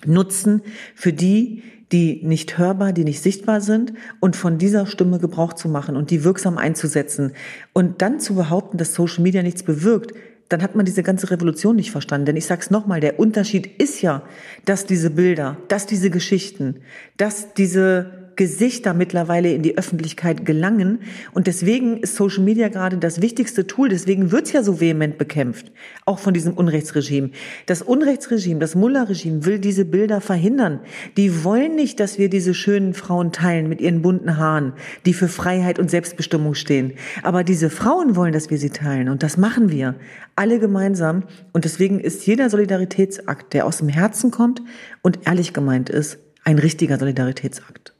nutzen 0.05 0.61
für 0.95 1.11
die, 1.11 1.63
die 1.91 2.21
nicht 2.23 2.57
hörbar, 2.57 2.91
die 2.91 3.03
nicht 3.03 3.21
sichtbar 3.21 3.61
sind 3.61 3.93
und 4.19 4.35
von 4.35 4.57
dieser 4.57 4.85
Stimme 4.85 5.19
Gebrauch 5.19 5.53
zu 5.53 5.69
machen 5.69 5.95
und 5.95 6.11
die 6.11 6.23
wirksam 6.23 6.57
einzusetzen. 6.57 7.31
Und 7.73 8.01
dann 8.01 8.19
zu 8.19 8.35
behaupten, 8.35 8.77
dass 8.77 8.93
Social 8.93 9.23
Media 9.23 9.41
nichts 9.41 9.63
bewirkt, 9.63 10.13
dann 10.49 10.61
hat 10.61 10.75
man 10.75 10.85
diese 10.85 11.03
ganze 11.03 11.29
Revolution 11.29 11.75
nicht 11.75 11.91
verstanden. 11.91 12.25
Denn 12.25 12.37
ich 12.37 12.45
sag's 12.45 12.69
nochmal, 12.69 12.99
der 12.99 13.19
Unterschied 13.19 13.67
ist 13.81 14.01
ja, 14.01 14.23
dass 14.65 14.85
diese 14.85 15.09
Bilder, 15.09 15.57
dass 15.67 15.85
diese 15.85 16.09
Geschichten, 16.09 16.81
dass 17.17 17.53
diese 17.53 18.26
Gesichter 18.37 18.93
mittlerweile 18.93 19.51
in 19.51 19.63
die 19.63 19.77
Öffentlichkeit 19.77 20.45
gelangen. 20.45 20.99
Und 21.33 21.47
deswegen 21.47 21.97
ist 21.97 22.15
Social 22.15 22.43
Media 22.43 22.69
gerade 22.69 22.97
das 22.97 23.21
wichtigste 23.21 23.67
Tool. 23.67 23.89
Deswegen 23.89 24.31
wird's 24.31 24.53
ja 24.53 24.63
so 24.63 24.79
vehement 24.79 25.17
bekämpft, 25.17 25.71
auch 26.05 26.19
von 26.19 26.33
diesem 26.33 26.53
Unrechtsregime. 26.53 27.31
Das 27.65 27.81
Unrechtsregime, 27.81 28.59
das 28.59 28.75
Mullah-Regime 28.75 29.43
will 29.43 29.59
diese 29.59 29.83
Bilder 29.83 30.21
verhindern. 30.21 30.79
Die 31.17 31.43
wollen 31.43 31.75
nicht, 31.75 31.99
dass 31.99 32.17
wir 32.17 32.29
diese 32.29 32.53
schönen 32.53 32.93
Frauen 32.93 33.31
teilen 33.31 33.67
mit 33.67 33.81
ihren 33.81 34.01
bunten 34.01 34.37
Haaren, 34.37 34.73
die 35.05 35.13
für 35.13 35.27
Freiheit 35.27 35.79
und 35.79 35.89
Selbstbestimmung 35.89 36.53
stehen. 36.53 36.93
Aber 37.23 37.43
diese 37.43 37.69
Frauen 37.69 38.15
wollen, 38.15 38.33
dass 38.33 38.49
wir 38.49 38.59
sie 38.59 38.69
teilen. 38.69 39.09
Und 39.09 39.23
das 39.23 39.37
machen 39.37 39.71
wir. 39.71 39.95
Alle 40.35 40.59
gemeinsam. 40.59 41.23
Und 41.53 41.65
deswegen 41.65 41.99
ist 41.99 42.25
jeder 42.27 42.49
Solidaritätsakt, 42.49 43.53
der 43.53 43.65
aus 43.65 43.79
dem 43.79 43.89
Herzen 43.89 44.29
kommt 44.29 44.61
und 45.01 45.25
ehrlich 45.25 45.53
gemeint 45.53 45.89
ist, 45.89 46.19
ein 46.43 46.59
richtiger 46.59 46.99
Solidaritätsakt. 46.99 47.96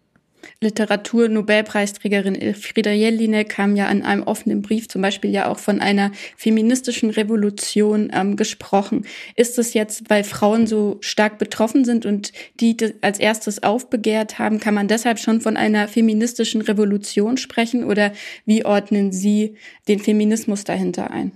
Literatur-Nobelpreisträgerin 0.59 2.33
Elfriede 2.33 2.91
Jelinek 2.91 3.49
kam 3.49 3.75
ja 3.75 3.89
in 3.89 4.01
einem 4.01 4.23
offenen 4.23 4.63
Brief 4.63 4.89
zum 4.89 5.03
Beispiel 5.03 5.29
ja 5.29 5.49
auch 5.49 5.59
von 5.59 5.79
einer 5.79 6.11
feministischen 6.35 7.11
Revolution 7.11 8.11
ähm, 8.11 8.35
gesprochen. 8.35 9.05
Ist 9.35 9.59
es 9.59 9.75
jetzt, 9.75 10.09
weil 10.09 10.23
Frauen 10.23 10.65
so 10.65 10.97
stark 11.01 11.37
betroffen 11.37 11.85
sind 11.85 12.07
und 12.07 12.31
die 12.59 12.75
als 13.01 13.19
erstes 13.19 13.61
aufbegehrt 13.61 14.39
haben, 14.39 14.59
kann 14.59 14.73
man 14.73 14.87
deshalb 14.87 15.19
schon 15.19 15.41
von 15.41 15.57
einer 15.57 15.87
feministischen 15.87 16.61
Revolution 16.61 17.37
sprechen 17.37 17.83
oder 17.83 18.11
wie 18.45 18.65
ordnen 18.65 19.11
Sie 19.11 19.55
den 19.87 19.99
Feminismus 19.99 20.63
dahinter 20.63 21.11
ein? 21.11 21.33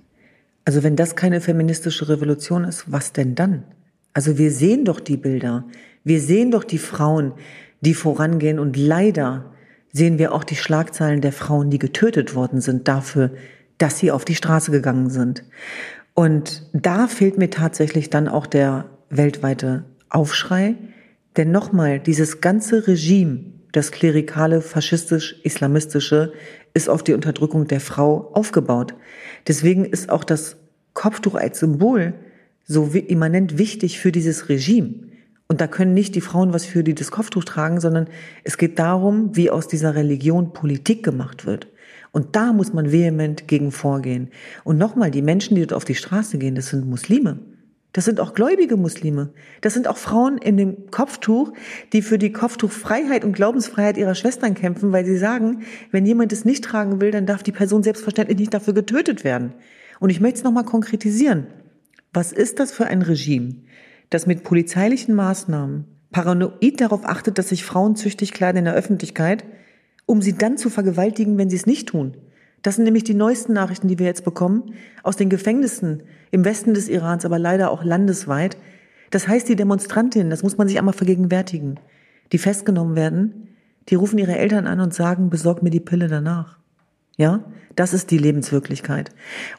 Also 0.65 0.81
wenn 0.81 0.95
das 0.95 1.15
keine 1.15 1.41
feministische 1.41 2.09
Revolution 2.09 2.63
ist, 2.63 2.91
was 2.91 3.13
denn 3.13 3.35
dann? 3.35 3.63
Also 4.13 4.37
wir 4.37 4.51
sehen 4.51 4.85
doch 4.85 4.99
die 4.99 5.17
Bilder. 5.17 5.65
Wir 6.03 6.19
sehen 6.19 6.51
doch 6.51 6.63
die 6.63 6.79
Frauen, 6.79 7.33
die 7.81 7.93
vorangehen. 7.93 8.59
Und 8.59 8.77
leider 8.77 9.51
sehen 9.91 10.17
wir 10.17 10.33
auch 10.33 10.43
die 10.43 10.55
Schlagzeilen 10.55 11.21
der 11.21 11.33
Frauen, 11.33 11.69
die 11.69 11.79
getötet 11.79 12.33
worden 12.35 12.61
sind 12.61 12.87
dafür, 12.87 13.31
dass 13.77 13.99
sie 13.99 14.11
auf 14.11 14.25
die 14.25 14.35
Straße 14.35 14.71
gegangen 14.71 15.09
sind. 15.09 15.43
Und 16.13 16.69
da 16.73 17.07
fehlt 17.07 17.37
mir 17.37 17.49
tatsächlich 17.49 18.09
dann 18.09 18.27
auch 18.27 18.45
der 18.45 18.85
weltweite 19.09 19.85
Aufschrei. 20.09 20.75
Denn 21.37 21.51
nochmal, 21.51 21.99
dieses 21.99 22.41
ganze 22.41 22.87
Regime, 22.87 23.45
das 23.71 23.91
klerikale, 23.91 24.61
faschistisch-islamistische, 24.61 26.33
ist 26.73 26.89
auf 26.89 27.03
die 27.03 27.13
Unterdrückung 27.13 27.67
der 27.67 27.79
Frau 27.79 28.31
aufgebaut. 28.33 28.93
Deswegen 29.47 29.85
ist 29.85 30.09
auch 30.09 30.23
das 30.23 30.57
Kopftuch 30.93 31.35
als 31.35 31.59
Symbol 31.59 32.13
so 32.65 32.85
immanent 32.85 33.57
wichtig 33.57 33.99
für 33.99 34.11
dieses 34.11 34.49
Regime. 34.49 35.10
Und 35.51 35.59
da 35.59 35.67
können 35.67 35.93
nicht 35.93 36.15
die 36.15 36.21
Frauen 36.21 36.53
was 36.53 36.63
für, 36.63 36.81
die 36.81 36.95
das 36.95 37.11
Kopftuch 37.11 37.43
tragen, 37.43 37.81
sondern 37.81 38.07
es 38.45 38.57
geht 38.57 38.79
darum, 38.79 39.35
wie 39.35 39.49
aus 39.49 39.67
dieser 39.67 39.95
Religion 39.95 40.53
Politik 40.53 41.03
gemacht 41.03 41.45
wird. 41.45 41.67
Und 42.13 42.37
da 42.37 42.53
muss 42.53 42.71
man 42.71 42.93
vehement 42.93 43.49
gegen 43.49 43.73
vorgehen. 43.73 44.29
Und 44.63 44.77
nochmal, 44.77 45.11
die 45.11 45.21
Menschen, 45.21 45.55
die 45.55 45.61
dort 45.63 45.73
auf 45.73 45.83
die 45.83 45.95
Straße 45.95 46.37
gehen, 46.37 46.55
das 46.55 46.67
sind 46.67 46.87
Muslime. 46.87 47.39
Das 47.91 48.05
sind 48.05 48.21
auch 48.21 48.33
gläubige 48.33 48.77
Muslime. 48.77 49.33
Das 49.59 49.73
sind 49.73 49.89
auch 49.89 49.97
Frauen 49.97 50.37
in 50.37 50.55
dem 50.55 50.89
Kopftuch, 50.89 51.51
die 51.91 52.01
für 52.01 52.17
die 52.17 52.31
Kopftuchfreiheit 52.31 53.25
und 53.25 53.33
Glaubensfreiheit 53.33 53.97
ihrer 53.97 54.15
Schwestern 54.15 54.53
kämpfen, 54.53 54.93
weil 54.93 55.03
sie 55.03 55.17
sagen, 55.17 55.63
wenn 55.91 56.05
jemand 56.05 56.31
es 56.31 56.45
nicht 56.45 56.63
tragen 56.63 57.01
will, 57.01 57.11
dann 57.11 57.25
darf 57.25 57.43
die 57.43 57.51
Person 57.51 57.83
selbstverständlich 57.83 58.39
nicht 58.39 58.53
dafür 58.53 58.73
getötet 58.73 59.25
werden. 59.25 59.51
Und 59.99 60.11
ich 60.11 60.21
möchte 60.21 60.37
es 60.37 60.43
nochmal 60.45 60.63
konkretisieren. 60.63 61.47
Was 62.13 62.31
ist 62.31 62.61
das 62.61 62.71
für 62.71 62.85
ein 62.85 63.01
Regime, 63.01 63.55
das 64.11 64.27
mit 64.27 64.43
polizeilichen 64.43 65.15
Maßnahmen 65.15 65.85
paranoid 66.11 66.79
darauf 66.79 67.05
achtet, 67.05 67.37
dass 67.37 67.49
sich 67.49 67.65
Frauen 67.65 67.95
züchtig 67.95 68.33
kleiden 68.33 68.59
in 68.59 68.65
der 68.65 68.75
Öffentlichkeit, 68.75 69.45
um 70.05 70.21
sie 70.21 70.33
dann 70.33 70.57
zu 70.57 70.69
vergewaltigen, 70.69 71.37
wenn 71.37 71.49
sie 71.49 71.55
es 71.55 71.65
nicht 71.65 71.89
tun? 71.89 72.17
Das 72.61 72.75
sind 72.75 72.83
nämlich 72.83 73.05
die 73.05 73.15
neuesten 73.15 73.53
Nachrichten, 73.53 73.87
die 73.87 73.97
wir 73.97 74.05
jetzt 74.05 74.25
bekommen, 74.25 74.75
aus 75.01 75.15
den 75.15 75.29
Gefängnissen 75.29 76.03
im 76.29 76.45
Westen 76.45 76.73
des 76.75 76.89
Irans, 76.89 77.25
aber 77.25 77.39
leider 77.39 77.71
auch 77.71 77.83
landesweit. 77.83 78.57
Das 79.09 79.27
heißt, 79.27 79.49
die 79.49 79.55
Demonstrantinnen, 79.55 80.29
das 80.29 80.43
muss 80.43 80.57
man 80.57 80.67
sich 80.67 80.77
einmal 80.77 80.93
vergegenwärtigen, 80.93 81.79
die 82.31 82.37
festgenommen 82.37 82.95
werden, 82.95 83.47
die 83.89 83.95
rufen 83.95 84.19
ihre 84.19 84.37
Eltern 84.37 84.67
an 84.67 84.79
und 84.79 84.93
sagen, 84.93 85.29
besorg 85.29 85.63
mir 85.63 85.71
die 85.71 85.79
Pille 85.79 86.07
danach. 86.07 86.59
Ja, 87.17 87.43
das 87.75 87.93
ist 87.93 88.11
die 88.11 88.17
Lebenswirklichkeit. 88.17 89.09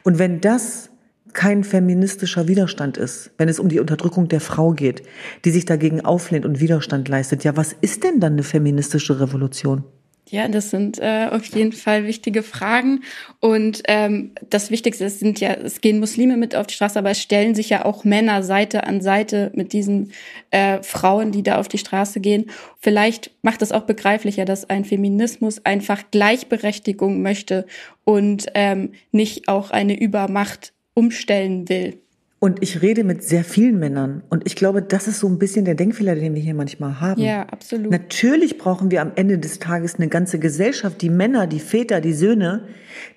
Und 0.03 0.17
wenn 0.17 0.39
das 0.39 0.89
kein 1.33 1.63
feministischer 1.63 2.47
Widerstand 2.47 2.97
ist, 2.97 3.31
wenn 3.37 3.49
es 3.49 3.59
um 3.59 3.69
die 3.69 3.79
Unterdrückung 3.79 4.27
der 4.27 4.39
Frau 4.39 4.71
geht, 4.71 5.03
die 5.45 5.51
sich 5.51 5.65
dagegen 5.65 6.01
auflehnt 6.01 6.45
und 6.45 6.59
Widerstand 6.59 7.07
leistet, 7.07 7.43
ja, 7.43 7.57
was 7.57 7.73
ist 7.81 8.03
denn 8.03 8.19
dann 8.19 8.33
eine 8.33 8.43
feministische 8.43 9.19
Revolution? 9.19 9.83
Ja, 10.29 10.47
das 10.47 10.71
sind 10.71 10.99
äh, 10.99 11.27
auf 11.29 11.45
jeden 11.45 11.73
Fall 11.73 12.07
wichtige 12.07 12.43
Fragen. 12.43 13.03
Und 13.39 13.83
ähm, 13.87 14.31
das 14.49 14.71
Wichtigste 14.71 15.05
ist, 15.05 15.19
sind 15.19 15.39
ja, 15.39 15.53
es 15.53 15.79
gehen 15.79 15.99
Muslime 15.99 16.37
mit 16.37 16.55
auf 16.55 16.65
die 16.65 16.73
Straße, 16.73 16.97
aber 16.97 17.11
es 17.11 17.21
stellen 17.21 17.55
sich 17.55 17.69
ja 17.69 17.85
auch 17.85 18.03
Männer 18.03 18.41
Seite 18.41 18.87
an 18.87 19.01
Seite 19.01 19.51
mit 19.53 19.73
diesen 19.73 20.11
äh, 20.49 20.81
Frauen, 20.81 21.31
die 21.31 21.43
da 21.43 21.57
auf 21.59 21.67
die 21.67 21.77
Straße 21.77 22.19
gehen. 22.19 22.49
Vielleicht 22.79 23.31
macht 23.43 23.61
es 23.61 23.71
auch 23.71 23.83
begreiflicher, 23.83 24.45
dass 24.45 24.67
ein 24.69 24.85
Feminismus 24.85 25.63
einfach 25.65 26.01
Gleichberechtigung 26.09 27.21
möchte 27.21 27.67
und 28.05 28.47
ähm, 28.55 28.93
nicht 29.11 29.49
auch 29.49 29.71
eine 29.71 29.99
Übermacht 29.99 30.72
umstellen 30.93 31.67
will. 31.69 31.99
Und 32.39 32.61
ich 32.61 32.81
rede 32.81 33.05
mit 33.05 33.23
sehr 33.23 33.45
vielen 33.45 33.79
Männern. 33.79 34.21
Und 34.29 34.45
ich 34.45 34.57
glaube, 34.57 34.81
das 34.81 35.07
ist 35.07 35.19
so 35.19 35.29
ein 35.29 35.39
bisschen 35.39 35.63
der 35.63 35.75
Denkfehler, 35.75 36.13
den 36.15 36.35
wir 36.35 36.41
hier 36.41 36.53
manchmal 36.53 36.99
haben. 36.99 37.21
Ja, 37.21 37.43
absolut. 37.43 37.89
Natürlich 37.89 38.57
brauchen 38.57 38.91
wir 38.91 39.01
am 39.01 39.13
Ende 39.15 39.39
des 39.39 39.59
Tages 39.59 39.95
eine 39.95 40.09
ganze 40.09 40.39
Gesellschaft, 40.39 41.01
die 41.01 41.09
Männer, 41.09 41.47
die 41.47 41.61
Väter, 41.61 42.01
die 42.01 42.11
Söhne, 42.11 42.67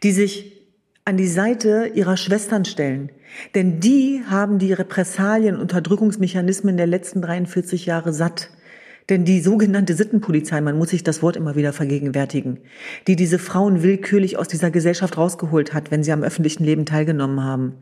die 0.05 0.13
sich 0.13 0.53
an 1.05 1.17
die 1.17 1.27
Seite 1.27 1.91
ihrer 1.93 2.17
Schwestern 2.17 2.65
stellen. 2.65 3.11
Denn 3.57 3.81
die 3.81 4.23
haben 4.29 4.61
die 4.61 4.73
Repressalien, 4.73 5.57
Unterdrückungsmechanismen 5.57 6.77
der 6.77 6.87
letzten 6.87 7.21
43 7.21 7.85
Jahre 7.87 8.13
satt. 8.13 8.51
Denn 9.09 9.25
die 9.25 9.41
sogenannte 9.41 9.95
Sittenpolizei, 9.95 10.61
man 10.61 10.77
muss 10.77 10.91
sich 10.91 11.05
das 11.05 11.23
Wort 11.23 11.37
immer 11.37 11.55
wieder 11.55 11.73
vergegenwärtigen, 11.73 12.59
die 13.07 13.15
diese 13.15 13.39
Frauen 13.39 13.85
willkürlich 13.85 14.37
aus 14.37 14.49
dieser 14.49 14.73
Gesellschaft 14.73 15.17
rausgeholt 15.17 15.73
hat, 15.73 15.93
wenn 15.93 16.03
sie 16.03 16.11
am 16.11 16.25
öffentlichen 16.25 16.65
Leben 16.65 16.87
teilgenommen 16.87 17.45
haben. 17.45 17.75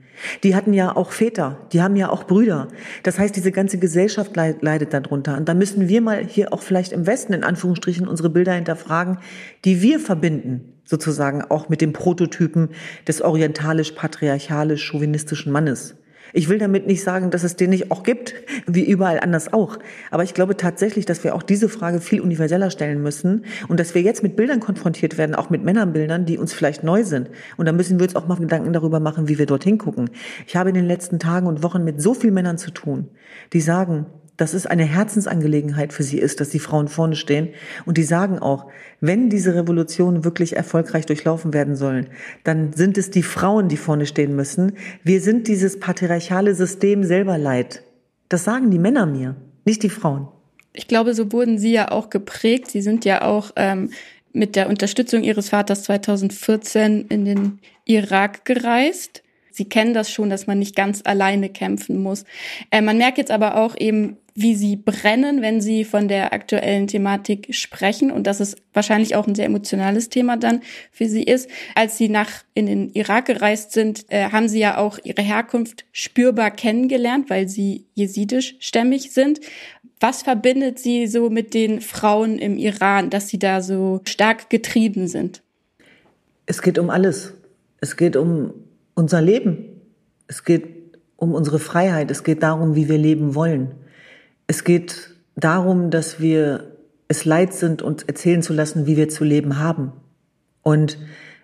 Die 0.43 0.55
hatten 0.55 0.75
ja 0.75 0.95
auch 0.95 1.13
Väter, 1.13 1.67
die 1.73 1.81
haben 1.81 1.97
ja 1.97 2.11
auch 2.11 2.25
Brüder. 2.25 2.69
Das 3.05 3.19
heißt, 3.19 3.35
diese 3.35 3.53
ganze 3.53 3.79
Gesellschaft 3.79 4.37
leidet 4.37 4.93
darunter. 4.93 5.39
Und 5.39 5.49
da 5.49 5.55
müssen 5.55 5.89
wir 5.89 6.03
mal 6.03 6.23
hier 6.23 6.53
auch 6.53 6.61
vielleicht 6.61 6.93
im 6.93 7.07
Westen 7.07 7.33
in 7.33 7.43
Anführungsstrichen 7.43 8.07
unsere 8.07 8.29
Bilder 8.29 8.53
hinterfragen, 8.53 9.17
die 9.65 9.81
wir 9.81 10.01
verbinden, 10.01 10.75
sozusagen 10.85 11.41
auch 11.41 11.71
mit 11.71 11.81
dem 11.81 11.95
Prototypen 11.95 12.69
des 13.09 13.23
orientalisch-patriarchalisch-chauvinistischen 13.23 15.51
Mannes. 15.51 15.97
Ich 16.33 16.49
will 16.49 16.59
damit 16.59 16.87
nicht 16.87 17.03
sagen, 17.03 17.31
dass 17.31 17.45
es 17.45 17.57
den 17.57 17.71
nicht 17.71 17.91
auch 17.91 18.03
gibt, 18.03 18.35
wie 18.67 18.85
überall 18.85 19.21
anders 19.21 19.53
auch. 19.53 19.79
Aber 20.11 20.25
ich 20.25 20.35
glaube 20.35 20.57
tatsächlich, 20.57 21.07
dass 21.07 21.23
wir 21.23 21.35
auch 21.35 21.43
diese 21.43 21.69
Frage 21.69 22.01
viel 22.01 22.21
universeller 22.21 22.71
stellen 22.71 23.03
müssen 23.03 23.45
und 23.69 23.79
dass 23.79 23.95
wir 23.95 24.03
jetzt 24.03 24.23
mit 24.23 24.37
Bildern 24.37 24.61
konfrontiert 24.61 25.19
werden, 25.19 25.35
auch 25.35 25.51
mit 25.51 25.63
Männerbildern, 25.65 26.25
die 26.25 26.39
uns 26.39 26.53
vielleicht 26.53 26.83
neu 26.83 27.05
sind. 27.05 27.31
Und 27.57 27.67
da 27.67 27.73
müssen 27.73 27.99
wir 27.99 28.05
uns 28.05 28.17
auch 28.17 28.27
mal 28.27 28.37
Gedanken 28.37 28.73
darüber 28.73 29.01
machen, 29.01 29.29
wie 29.29 29.39
wir 29.39 29.47
dorthin 29.47 29.79
gucken. 29.79 30.11
Ich 30.47 30.57
habe 30.57 30.71
in 30.71 30.75
den 30.75 30.87
letzten 30.87 31.19
Tagen 31.19 31.47
und 31.47 31.63
Wochen 31.63 31.85
mit 31.85 32.01
so 32.01 32.15
vielen 32.15 32.35
Männern 32.35 32.59
zu 32.59 32.71
tun, 32.71 33.09
die 33.53 33.61
sagen, 33.61 34.07
dass 34.37 34.55
es 34.55 34.67
eine 34.67 34.85
Herzensangelegenheit 34.85 35.93
für 35.93 36.03
sie 36.03 36.19
ist, 36.19 36.41
dass 36.41 36.49
die 36.49 36.59
Frauen 36.59 36.89
vorne 36.89 37.17
stehen. 37.17 37.51
Und 37.87 37.99
die 37.99 38.03
sagen 38.03 38.39
auch, 38.39 38.67
wenn 39.01 39.31
diese 39.31 39.55
Revolution 39.55 40.25
wirklich 40.25 40.57
erfolgreich 40.57 41.07
durchlaufen 41.07 41.53
werden 41.53 41.77
sollen, 41.77 42.09
dann 42.43 42.73
sind 42.73 42.99
es 42.99 43.11
die 43.11 43.23
Frauen, 43.23 43.69
die 43.69 43.77
vorne 43.77 44.07
stehen 44.07 44.35
müssen. 44.35 44.73
Wir 45.03 45.21
sind 45.21 45.47
dieses 45.47 45.79
patriarchale 45.79 46.55
System 46.55 47.05
selber 47.05 47.39
leid. 47.39 47.83
Das 48.29 48.45
sagen 48.45 48.71
die 48.71 48.79
Männer 48.79 49.07
mir, 49.07 49.37
nicht 49.65 49.83
die 49.83 49.91
Frauen. 49.91 50.29
Ich 50.73 50.89
glaube, 50.89 51.15
so 51.15 51.31
wurden 51.33 51.59
sie 51.59 51.73
ja 51.73 51.93
auch 51.93 52.11
geprägt. 52.11 52.71
Sie 52.71 52.83
sind 52.83 53.05
ja 53.05 53.23
auch 53.23 53.53
ähm, 53.55 53.91
mit 54.33 54.57
der 54.57 54.69
Unterstützung 54.69 55.23
ihres 55.23 55.51
Vaters 55.51 55.85
2014 55.85 57.07
in 57.09 57.25
den 57.25 57.61
Irak 57.85 58.45
gereist. 58.45 59.23
Sie 59.53 59.67
kennen 59.67 59.95
das 59.95 60.11
schon, 60.11 60.31
dass 60.31 60.49
man 60.49 60.59
nicht 60.59 60.75
ganz 60.75 61.03
alleine 61.05 61.49
kämpfen 61.49 62.03
muss. 62.03 62.25
Äh, 62.73 62.83
man 62.83 62.99
merkt 62.99 63.19
jetzt 63.19 63.31
aber 63.31 63.57
auch 63.57 63.77
eben, 63.79 64.17
wie 64.35 64.57
sie 64.57 64.75
brennen, 64.75 65.43
wenn 65.43 65.61
sie 65.61 65.85
von 65.85 66.09
der 66.09 66.33
aktuellen 66.33 66.89
Thematik 66.89 67.55
sprechen 67.55 68.11
und 68.11 68.27
dass 68.27 68.41
es 68.41 68.57
wahrscheinlich 68.73 69.15
auch 69.15 69.29
ein 69.29 69.37
sehr 69.37 69.45
emotionales 69.45 70.09
Thema 70.09 70.37
dann 70.37 70.61
für 70.91 71.09
sie 71.09 71.23
ist. 71.23 71.49
Als 71.77 71.97
sie 71.99 72.09
nach 72.09 72.31
in 72.53 72.67
den 72.67 72.91
Irak 72.91 73.27
gereist 73.27 73.71
sind, 73.73 74.07
äh, 74.09 74.31
haben 74.31 74.49
sie 74.49 74.59
ja 74.59 74.79
auch 74.79 74.99
ihre 75.05 75.23
Herkunft 75.23 75.85
spürbar 75.93 76.51
kennengelernt, 76.51 77.31
weil 77.31 77.49
sie 77.49 77.87
jesidisch 77.95 78.57
stämmig 78.59 79.13
sind. 79.13 79.41
Was 80.01 80.23
verbindet 80.23 80.81
sie 80.81 81.07
so 81.07 81.31
mit 81.31 81.55
den 81.55 81.81
Frauen 81.81 82.39
im 82.41 82.59
Iran, 82.59 83.11
dass 83.11 83.29
sie 83.29 83.39
da 83.39 83.63
so 83.63 84.01
stark 84.05 84.51
getrieben 84.51 85.07
sind? 85.07 85.43
Es 86.47 86.61
geht 86.61 86.79
um 86.81 86.91
alles. 86.91 87.35
Es 87.81 87.97
geht 87.97 88.17
um 88.17 88.53
unser 88.95 89.23
Leben. 89.23 89.81
Es 90.27 90.45
geht 90.45 90.67
um 91.17 91.35
unsere 91.35 91.61
Freiheit. 91.61 92.11
Es 92.11 92.25
geht 92.25 92.43
darum, 92.43 92.75
wie 92.75 92.89
wir 92.89 92.99
leben 92.99 93.37
wollen. 93.37 93.77
Es 94.47 94.65
geht 94.65 95.15
darum, 95.37 95.91
dass 95.91 96.21
wir 96.21 96.73
es 97.09 97.25
leid 97.25 97.53
sind, 97.55 97.83
uns 97.83 98.03
erzählen 98.03 98.43
zu 98.43 98.53
lassen, 98.53 98.87
wie 98.87 98.97
wir 98.97 99.09
zu 99.09 99.25
leben 99.25 99.59
haben. 99.59 99.93
Und 100.63 100.99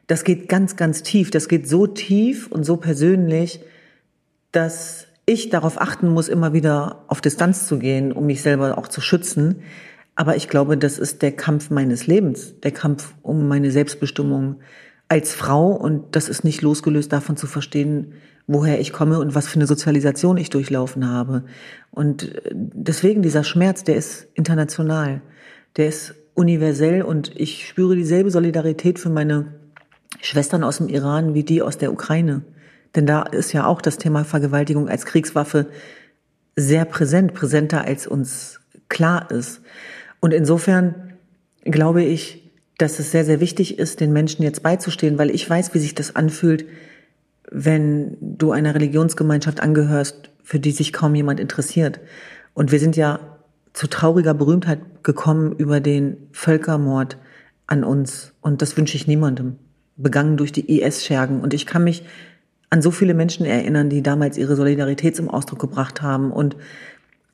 das 0.06 0.24
geht 0.24 0.48
ganz, 0.48 0.76
ganz 0.76 1.02
tief. 1.02 1.30
Das 1.30 1.48
geht 1.48 1.68
so 1.68 1.86
tief 1.86 2.48
und 2.48 2.64
so 2.64 2.76
persönlich, 2.76 3.60
dass 4.52 5.06
ich 5.26 5.50
darauf 5.50 5.80
achten 5.80 6.08
muss, 6.08 6.28
immer 6.28 6.52
wieder 6.52 7.04
auf 7.06 7.20
Distanz 7.20 7.66
zu 7.68 7.78
gehen, 7.78 8.10
um 8.12 8.26
mich 8.26 8.42
selber 8.42 8.76
auch 8.78 8.88
zu 8.88 9.00
schützen. 9.00 9.62
Aber 10.16 10.36
ich 10.36 10.48
glaube, 10.48 10.76
das 10.76 10.98
ist 10.98 11.22
der 11.22 11.32
Kampf 11.32 11.70
meines 11.70 12.06
Lebens, 12.06 12.58
der 12.60 12.72
Kampf 12.72 13.14
um 13.22 13.46
meine 13.46 13.70
Selbstbestimmung 13.70 14.56
als 15.08 15.34
Frau. 15.34 15.68
Und 15.68 16.16
das 16.16 16.28
ist 16.28 16.42
nicht 16.42 16.62
losgelöst 16.62 17.12
davon 17.12 17.36
zu 17.36 17.46
verstehen, 17.46 18.14
woher 18.52 18.80
ich 18.80 18.92
komme 18.92 19.20
und 19.20 19.36
was 19.36 19.46
für 19.46 19.56
eine 19.56 19.66
Sozialisation 19.66 20.36
ich 20.36 20.50
durchlaufen 20.50 21.08
habe. 21.08 21.44
Und 21.92 22.34
äh, 22.34 22.50
deswegen 22.52 23.22
dieser 23.22 23.44
Schmerz, 23.44 23.84
der 23.84 23.94
ist 23.94 24.26
international, 24.34 25.22
der 25.76 25.86
ist 25.86 26.16
universell 26.34 27.02
und 27.02 27.30
ich 27.36 27.68
spüre 27.68 27.94
dieselbe 27.94 28.30
Solidarität 28.32 28.98
für 28.98 29.08
meine 29.08 29.54
Schwestern 30.20 30.64
aus 30.64 30.78
dem 30.78 30.88
Iran 30.88 31.34
wie 31.34 31.44
die 31.44 31.62
aus 31.62 31.78
der 31.78 31.92
Ukraine. 31.92 32.42
Denn 32.96 33.06
da 33.06 33.22
ist 33.22 33.52
ja 33.52 33.66
auch 33.66 33.80
das 33.80 33.98
Thema 33.98 34.24
Vergewaltigung 34.24 34.88
als 34.88 35.06
Kriegswaffe 35.06 35.68
sehr 36.56 36.84
präsent, 36.84 37.34
präsenter 37.34 37.84
als 37.84 38.08
uns 38.08 38.60
klar 38.88 39.30
ist. 39.30 39.60
Und 40.18 40.34
insofern 40.34 41.12
glaube 41.62 42.02
ich, 42.02 42.50
dass 42.78 42.98
es 42.98 43.12
sehr, 43.12 43.24
sehr 43.24 43.38
wichtig 43.38 43.78
ist, 43.78 44.00
den 44.00 44.12
Menschen 44.12 44.42
jetzt 44.42 44.64
beizustehen, 44.64 45.18
weil 45.18 45.30
ich 45.30 45.48
weiß, 45.48 45.72
wie 45.72 45.78
sich 45.78 45.94
das 45.94 46.16
anfühlt, 46.16 46.64
wenn 47.50 48.16
du 48.20 48.52
einer 48.52 48.74
Religionsgemeinschaft 48.74 49.60
angehörst, 49.60 50.30
für 50.42 50.60
die 50.60 50.70
sich 50.70 50.92
kaum 50.92 51.14
jemand 51.14 51.40
interessiert. 51.40 52.00
Und 52.54 52.72
wir 52.72 52.78
sind 52.78 52.96
ja 52.96 53.20
zu 53.72 53.86
trauriger 53.86 54.34
Berühmtheit 54.34 54.80
gekommen 55.02 55.52
über 55.56 55.80
den 55.80 56.16
Völkermord 56.32 57.18
an 57.66 57.84
uns. 57.84 58.32
Und 58.40 58.62
das 58.62 58.76
wünsche 58.76 58.96
ich 58.96 59.06
niemandem. 59.06 59.56
Begangen 59.96 60.36
durch 60.36 60.52
die 60.52 60.80
IS-Schergen. 60.80 61.40
Und 61.40 61.54
ich 61.54 61.66
kann 61.66 61.84
mich 61.84 62.04
an 62.70 62.82
so 62.82 62.90
viele 62.90 63.14
Menschen 63.14 63.44
erinnern, 63.46 63.90
die 63.90 64.02
damals 64.02 64.38
ihre 64.38 64.56
Solidarität 64.56 65.16
zum 65.16 65.28
Ausdruck 65.28 65.58
gebracht 65.58 66.02
haben. 66.02 66.32
Und 66.32 66.56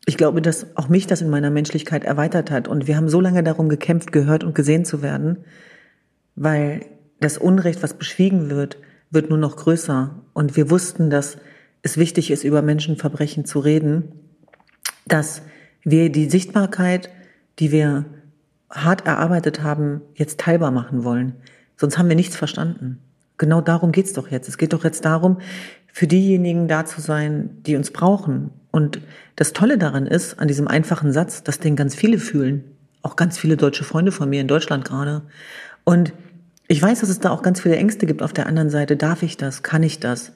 ich 0.07 0.17
glaube, 0.17 0.41
dass 0.41 0.77
auch 0.77 0.89
mich 0.89 1.07
das 1.07 1.21
in 1.21 1.31
meiner 1.31 1.51
Menschlichkeit 1.51 2.05
erweitert 2.05 2.51
hat. 2.51 2.69
Und 2.69 2.87
wir 2.87 2.97
haben 2.97 3.09
so 3.09 3.21
lange 3.21 3.43
darum 3.43 3.69
gekämpft, 3.69 4.13
gehört 4.13 4.45
und 4.45 4.55
gesehen 4.55 4.85
zu 4.85 5.03
werden, 5.03 5.39
weil 6.35 6.87
das 7.21 7.39
Unrecht, 7.39 7.83
was 7.83 7.95
beschwiegen 7.95 8.51
wird, 8.51 8.79
wird 9.11 9.31
nur 9.31 9.39
noch 9.39 9.57
größer. 9.57 10.15
Und 10.33 10.57
wir 10.57 10.71
wussten, 10.71 11.11
dass 11.11 11.39
es 11.83 11.97
wichtig 11.97 12.31
ist, 12.31 12.45
über 12.45 12.63
Menschenverbrechen 12.63 13.45
zu 13.45 13.61
reden, 13.61 14.13
dass 15.07 15.43
wir 15.83 16.11
die 16.11 16.29
Sichtbarkeit, 16.29 17.11
die 17.59 17.71
wir 17.71 18.05
hart 18.71 19.07
erarbeitet 19.07 19.63
haben, 19.63 20.03
jetzt 20.15 20.41
teilbar 20.41 20.71
machen 20.71 21.05
wollen. 21.05 21.35
Sonst 21.77 21.99
haben 21.99 22.09
wir 22.09 22.17
nichts 22.17 22.37
verstanden. 22.37 22.99
Genau 23.39 23.61
darum 23.61 23.93
geht's 23.93 24.13
doch 24.13 24.29
jetzt. 24.31 24.49
Es 24.49 24.59
geht 24.59 24.73
doch 24.73 24.85
jetzt 24.85 25.05
darum, 25.05 25.39
für 25.93 26.07
diejenigen 26.07 26.69
da 26.69 26.85
zu 26.85 27.01
sein, 27.01 27.51
die 27.63 27.77
uns 27.77 27.91
brauchen. 27.91 28.51
Und 28.71 29.01
das 29.37 29.53
Tolle 29.53 29.79
daran 29.79 30.07
ist, 30.07 30.39
an 30.39 30.49
diesem 30.49 30.69
einfachen 30.69 31.13
Satz, 31.13 31.43
dass 31.43 31.61
den 31.61 31.77
ganz 31.77 31.95
viele 31.95 32.19
fühlen. 32.19 32.65
Auch 33.03 33.17
ganz 33.17 33.39
viele 33.39 33.57
deutsche 33.57 33.85
Freunde 33.85 34.13
von 34.13 34.29
mir 34.29 34.41
in 34.41 34.49
Deutschland 34.49 34.85
gerade. 34.85 35.23
Und 35.85 36.13
ich 36.69 36.83
weiß, 36.83 37.01
dass 37.01 37.09
es 37.09 37.21
da 37.21 37.31
auch 37.31 37.43
ganz 37.43 37.61
viele 37.61 37.77
Ängste 37.77 38.07
gibt 38.07 38.23
auf 38.23 38.33
der 38.33 38.47
anderen 38.47 38.71
Seite. 38.71 38.97
Darf 38.97 39.23
ich 39.23 39.37
das? 39.37 39.63
Kann 39.63 39.83
ich 39.83 40.01
das? 40.01 40.33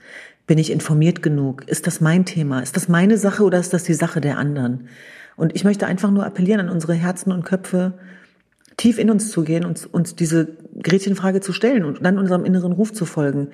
Bin 0.46 0.58
ich 0.58 0.70
informiert 0.70 1.22
genug? 1.22 1.68
Ist 1.68 1.86
das 1.86 2.00
mein 2.00 2.24
Thema? 2.24 2.60
Ist 2.60 2.76
das 2.76 2.88
meine 2.88 3.18
Sache 3.18 3.42
oder 3.42 3.58
ist 3.58 3.72
das 3.72 3.84
die 3.84 3.94
Sache 3.94 4.20
der 4.20 4.38
anderen? 4.38 4.88
Und 5.36 5.54
ich 5.54 5.64
möchte 5.64 5.86
einfach 5.86 6.10
nur 6.10 6.26
appellieren 6.26 6.60
an 6.60 6.68
unsere 6.68 6.94
Herzen 6.94 7.32
und 7.32 7.44
Köpfe, 7.44 7.94
tief 8.76 8.98
in 8.98 9.10
uns 9.10 9.30
zu 9.30 9.42
gehen 9.42 9.64
und 9.64 9.92
uns 9.92 10.14
diese 10.14 10.56
Gretchenfrage 10.82 11.40
zu 11.40 11.52
stellen 11.52 11.84
und 11.84 12.04
dann 12.04 12.18
unserem 12.18 12.44
inneren 12.44 12.72
Ruf 12.72 12.92
zu 12.92 13.04
folgen. 13.04 13.48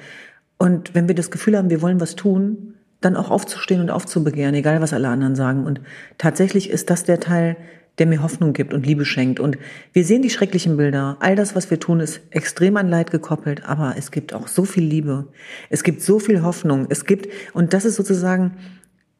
Und 0.59 0.95
wenn 0.95 1.09
wir 1.09 1.15
das 1.15 1.31
Gefühl 1.31 1.57
haben, 1.57 1.71
wir 1.71 1.83
wollen 1.83 2.01
was 2.01 2.17
tun, 2.17 2.75
dann 3.01 3.17
auch 3.17 3.31
aufzustehen 3.31 3.81
und 3.81 3.91
aufzubegehren, 3.91 4.55
egal 4.55 4.81
was 4.81 4.93
alle 4.93 5.09
anderen 5.09 5.35
sagen. 5.35 5.67
Und 5.67 5.81
tatsächlich 6.19 6.71
ist 6.71 6.91
das 6.91 7.05
der 7.05 7.21
Teil, 7.21 7.57
der 7.99 8.07
mir 8.07 8.23
Hoffnung 8.23 8.53
gibt 8.53 8.75
und 8.75 8.87
Liebe 8.87 9.05
schenkt. 9.05 9.41
Und 9.41 9.59
wir 9.93 10.05
sehen 10.05 10.23
die 10.23 10.31
schrecklichen 10.31 10.77
Bilder. 10.77 11.17
All 11.21 11.35
das, 11.35 11.55
was 11.55 11.71
wir 11.71 11.81
tun, 11.81 12.01
ist 12.01 12.21
extrem 12.31 12.77
an 12.77 12.89
Leid 12.89 13.11
gekoppelt, 13.11 13.65
aber 13.65 13.95
es 13.97 14.11
gibt 14.11 14.35
auch 14.35 14.49
so 14.49 14.65
viel 14.65 14.85
Liebe. 14.85 15.29
Es 15.71 15.83
gibt 15.83 16.03
so 16.03 16.19
viel 16.19 16.43
Hoffnung. 16.43 16.87
Es 16.91 17.05
gibt, 17.05 17.29
und 17.55 17.73
das 17.73 17.85
ist 17.85 17.97
sozusagen 17.97 18.53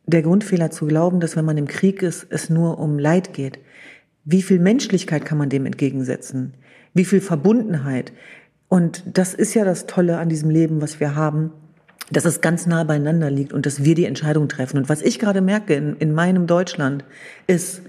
der 0.07 0.23
Grundfehler 0.23 0.71
zu 0.71 0.87
glauben, 0.87 1.21
dass 1.21 1.37
wenn 1.37 1.45
man 1.45 1.59
im 1.59 1.67
Krieg 1.67 2.03
ist, 2.03 2.27
es 2.31 2.51
nur 2.51 2.79
um 2.79 2.99
Leid 2.99 3.33
geht. 3.33 3.59
Wie 4.25 4.43
viel 4.43 4.59
Menschlichkeit 4.59 5.25
kann 5.25 5.39
man 5.39 5.49
dem 5.49 5.67
entgegensetzen? 5.67 6.55
Wie 6.95 7.05
viel 7.05 7.21
Verbundenheit? 7.21 8.13
Und 8.69 9.05
das 9.07 9.35
ist 9.35 9.55
ja 9.55 9.65
das 9.65 9.87
Tolle 9.87 10.19
an 10.19 10.29
diesem 10.29 10.51
Leben, 10.51 10.81
was 10.81 11.01
wir 11.01 11.15
haben, 11.15 11.53
dass 12.11 12.25
es 12.25 12.41
ganz 12.41 12.67
nah 12.67 12.85
beieinander 12.85 13.31
liegt 13.31 13.53
und 13.53 13.67
dass 13.67 13.85
wir 13.85 13.95
die 13.95 14.05
Entscheidung 14.05 14.49
treffen. 14.49 14.79
Und 14.79 14.89
was 14.89 15.03
ich 15.03 15.19
gerade 15.19 15.41
merke 15.41 15.75
in, 15.75 15.97
in 15.97 16.13
meinem 16.13 16.47
Deutschland 16.47 17.05
ist, 17.47 17.83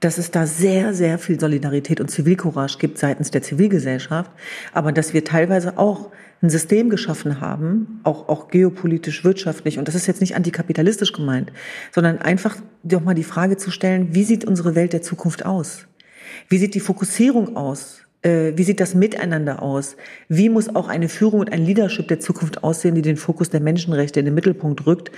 dass 0.00 0.18
es 0.18 0.30
da 0.30 0.46
sehr, 0.46 0.94
sehr 0.94 1.18
viel 1.18 1.38
Solidarität 1.38 2.00
und 2.00 2.10
Zivilcourage 2.10 2.78
gibt 2.78 2.98
seitens 2.98 3.30
der 3.30 3.42
Zivilgesellschaft, 3.42 4.30
aber 4.72 4.92
dass 4.92 5.12
wir 5.14 5.24
teilweise 5.24 5.78
auch 5.78 6.10
ein 6.42 6.48
System 6.48 6.88
geschaffen 6.88 7.40
haben, 7.40 8.00
auch, 8.02 8.28
auch 8.28 8.48
geopolitisch, 8.48 9.24
wirtschaftlich, 9.24 9.78
und 9.78 9.88
das 9.88 9.94
ist 9.94 10.06
jetzt 10.06 10.22
nicht 10.22 10.36
antikapitalistisch 10.36 11.12
gemeint, 11.12 11.52
sondern 11.92 12.18
einfach 12.18 12.56
doch 12.82 13.02
mal 13.02 13.14
die 13.14 13.24
Frage 13.24 13.58
zu 13.58 13.70
stellen, 13.70 14.14
wie 14.14 14.24
sieht 14.24 14.46
unsere 14.46 14.74
Welt 14.74 14.94
der 14.94 15.02
Zukunft 15.02 15.44
aus? 15.44 15.86
Wie 16.48 16.58
sieht 16.58 16.74
die 16.74 16.80
Fokussierung 16.80 17.56
aus? 17.56 18.02
Äh, 18.22 18.52
wie 18.56 18.64
sieht 18.64 18.80
das 18.80 18.94
Miteinander 18.94 19.62
aus? 19.62 19.96
Wie 20.28 20.48
muss 20.48 20.74
auch 20.74 20.88
eine 20.88 21.08
Führung 21.08 21.40
und 21.40 21.52
ein 21.52 21.64
Leadership 21.64 22.08
der 22.08 22.20
Zukunft 22.20 22.64
aussehen, 22.64 22.94
die 22.94 23.02
den 23.02 23.16
Fokus 23.16 23.50
der 23.50 23.60
Menschenrechte 23.60 24.20
in 24.20 24.26
den 24.26 24.34
Mittelpunkt 24.34 24.86
rückt? 24.86 25.10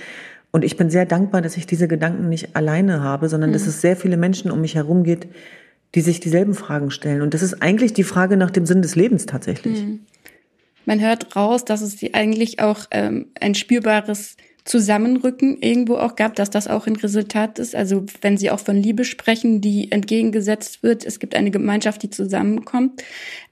Und 0.53 0.63
ich 0.63 0.77
bin 0.77 0.91
sehr 0.91 1.07
dankbar, 1.07 1.41
dass 1.41 1.57
ich 1.57 1.65
diese 1.65 1.87
Gedanken 1.87 2.29
nicht 2.29 2.55
alleine 2.55 3.01
habe, 3.01 3.27
sondern 3.27 3.49
mhm. 3.49 3.53
dass 3.53 3.65
es 3.65 3.81
sehr 3.81 3.97
viele 3.97 4.17
Menschen 4.17 4.51
um 4.51 4.61
mich 4.61 4.75
herum 4.75 5.03
geht, 5.03 5.27
die 5.95 6.01
sich 6.01 6.19
dieselben 6.19 6.53
Fragen 6.53 6.91
stellen. 6.91 7.23
Und 7.23 7.33
das 7.33 7.41
ist 7.41 7.63
eigentlich 7.63 7.93
die 7.93 8.03
Frage 8.03 8.37
nach 8.37 8.51
dem 8.51 8.67
Sinn 8.67 8.83
des 8.83 8.95
Lebens 8.95 9.25
tatsächlich. 9.25 9.81
Mhm. 9.81 10.01
Man 10.85 11.01
hört 11.01 11.35
raus, 11.35 11.65
dass 11.65 11.81
es 11.81 11.97
eigentlich 12.13 12.59
auch 12.59 12.85
ähm, 12.91 13.31
ein 13.41 13.55
spürbares 13.55 14.37
Zusammenrücken 14.63 15.57
irgendwo 15.59 15.95
auch 15.95 16.15
gab, 16.15 16.35
dass 16.35 16.51
das 16.51 16.67
auch 16.67 16.85
ein 16.85 16.97
Resultat 16.97 17.57
ist. 17.57 17.75
Also 17.75 18.05
wenn 18.21 18.37
Sie 18.37 18.51
auch 18.51 18.59
von 18.59 18.75
Liebe 18.75 19.05
sprechen, 19.05 19.59
die 19.59 19.91
entgegengesetzt 19.91 20.83
wird, 20.83 21.03
es 21.03 21.19
gibt 21.19 21.35
eine 21.35 21.49
Gemeinschaft, 21.49 22.03
die 22.03 22.11
zusammenkommt. 22.11 23.01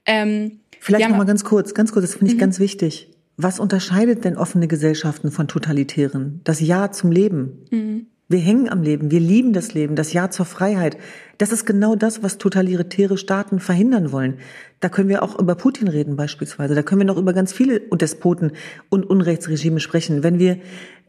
Ähm, 0.06 0.60
Vielleicht 0.78 1.08
noch 1.08 1.16
mal 1.16 1.24
ganz 1.24 1.42
kurz, 1.42 1.74
ganz 1.74 1.90
kurz, 1.90 2.06
das 2.06 2.14
finde 2.14 2.28
ich 2.28 2.36
mhm. 2.36 2.40
ganz 2.40 2.60
wichtig. 2.60 3.08
Was 3.36 3.58
unterscheidet 3.58 4.24
denn 4.24 4.36
offene 4.36 4.68
Gesellschaften 4.68 5.30
von 5.30 5.48
totalitären? 5.48 6.40
Das 6.44 6.60
Ja 6.60 6.92
zum 6.92 7.10
Leben. 7.10 7.66
Mhm. 7.70 8.06
Wir 8.28 8.38
hängen 8.38 8.70
am 8.70 8.82
Leben, 8.82 9.10
wir 9.10 9.20
lieben 9.20 9.52
das 9.52 9.74
Leben, 9.74 9.94
das 9.94 10.14
Ja 10.14 10.30
zur 10.30 10.46
Freiheit. 10.46 10.96
Das 11.36 11.52
ist 11.52 11.66
genau 11.66 11.96
das, 11.96 12.22
was 12.22 12.38
totalitäre 12.38 13.18
Staaten 13.18 13.60
verhindern 13.60 14.10
wollen. 14.10 14.38
Da 14.80 14.88
können 14.88 15.10
wir 15.10 15.22
auch 15.22 15.38
über 15.38 15.54
Putin 15.54 15.88
reden 15.88 16.16
beispielsweise. 16.16 16.74
Da 16.74 16.82
können 16.82 17.02
wir 17.02 17.06
noch 17.06 17.18
über 17.18 17.34
ganz 17.34 17.52
viele 17.52 17.80
Despoten 17.80 18.52
und 18.88 19.04
Unrechtsregime 19.04 19.80
sprechen. 19.80 20.22
Wenn 20.22 20.38
wir 20.38 20.58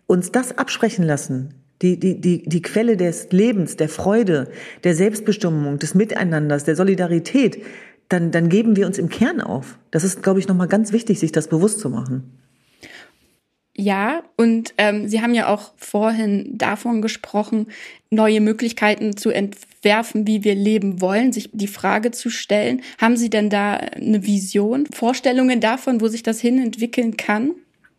uns 0.06 0.34
das 0.34 0.58
absprechen 0.58 1.06
lassen, 1.06 1.54
die, 1.82 2.00
die, 2.00 2.20
die, 2.20 2.44
die 2.44 2.62
Quelle 2.62 2.98
des 2.98 3.32
Lebens, 3.32 3.78
der 3.78 3.90
Freude, 3.90 4.50
der 4.84 4.96
Selbstbestimmung, 4.96 5.80
des 5.80 5.96
Miteinanders, 5.96 6.66
der 6.66 6.76
Solidarität, 6.76 7.64
dann, 8.10 8.32
dann 8.32 8.50
geben 8.50 8.76
wir 8.76 8.86
uns 8.86 8.98
im 8.98 9.10
Kern 9.10 9.42
auf. 9.42 9.78
Das 9.92 10.04
ist, 10.04 10.24
glaube 10.24 10.40
ich, 10.40 10.48
nochmal 10.48 10.68
ganz 10.68 10.92
wichtig, 10.92 11.20
sich 11.20 11.32
das 11.32 11.48
bewusst 11.48 11.80
zu 11.80 11.90
machen. 11.90 12.40
Ja, 13.76 14.22
und 14.38 14.76
ähm, 14.78 15.08
Sie 15.08 15.22
haben 15.22 15.34
ja 15.34 15.48
auch 15.48 15.74
vorhin 15.78 16.58
davon 16.58 17.02
gesprochen, 17.02 17.68
neue 18.12 18.40
Möglichkeiten 18.40 19.18
zu 19.18 19.32
entwerfen, 19.32 20.28
wie 20.28 20.44
wir 20.44 20.54
leben 20.54 21.02
wollen, 21.02 21.34
sich 21.34 21.50
die 21.54 21.68
Frage 21.68 22.12
zu 22.12 22.30
stellen. 22.30 22.82
Haben 23.00 23.18
Sie 23.18 23.32
denn 23.32 23.50
da 23.50 23.74
eine 23.74 24.28
Vision, 24.28 24.86
Vorstellungen 24.94 25.60
davon, 25.60 26.02
wo 26.02 26.08
sich 26.08 26.22
das 26.22 26.40
hin 26.40 26.62
entwickeln 26.62 27.18
kann? 27.18 27.54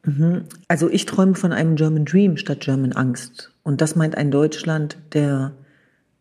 Mhm. 0.04 0.44
Also 0.68 0.88
ich 0.88 1.06
träume 1.06 1.34
von 1.34 1.52
einem 1.52 1.74
German 1.74 2.04
Dream 2.04 2.36
statt 2.36 2.60
German 2.60 2.92
Angst. 2.92 3.50
Und 3.64 3.80
das 3.80 3.96
meint 3.96 4.16
ein 4.16 4.30
Deutschland 4.30 4.96
der 5.12 5.54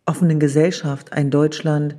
offenen 0.07 0.39
Gesellschaft, 0.39 1.13
ein 1.13 1.29
Deutschland 1.29 1.95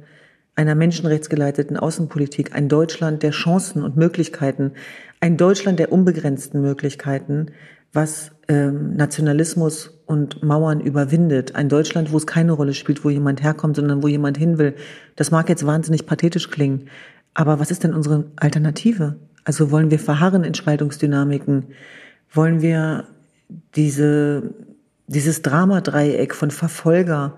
einer 0.57 0.75
menschenrechtsgeleiteten 0.75 1.77
Außenpolitik, 1.77 2.55
ein 2.55 2.69
Deutschland 2.69 3.23
der 3.23 3.33
Chancen 3.33 3.83
und 3.83 3.97
Möglichkeiten, 3.97 4.73
ein 5.21 5.37
Deutschland 5.37 5.79
der 5.79 5.91
unbegrenzten 5.93 6.61
Möglichkeiten, 6.61 7.47
was 7.93 8.33
ähm, 8.49 8.95
Nationalismus 8.97 10.03
und 10.07 10.43
Mauern 10.43 10.81
überwindet. 10.81 11.55
Ein 11.55 11.69
Deutschland, 11.69 12.13
wo 12.13 12.17
es 12.17 12.27
keine 12.27 12.53
Rolle 12.53 12.75
spielt, 12.75 13.05
wo 13.05 13.11
jemand 13.11 13.43
herkommt, 13.43 13.77
sondern 13.77 14.03
wo 14.03 14.09
jemand 14.09 14.37
hin 14.37 14.59
will. 14.59 14.75
Das 15.17 15.31
mag 15.31 15.49
jetzt 15.49 15.67
wahnsinnig 15.67 16.07
pathetisch 16.07 16.51
klingen, 16.51 16.89
aber 17.35 17.59
was 17.59 17.71
ist 17.71 17.85
denn 17.85 17.95
unsere 17.95 18.27
Alternative? 18.37 19.17
Also 19.45 19.71
wollen 19.71 19.91
wir 19.91 19.99
verharren 19.99 20.45
in 20.45 20.55
Spaltungsdynamiken? 20.55 21.67
Wollen 22.33 22.63
wir 22.63 23.05
diese, 23.75 24.55
dieses 25.07 25.43
Dramadreieck 25.43 26.35
von 26.35 26.51
Verfolger 26.51 27.37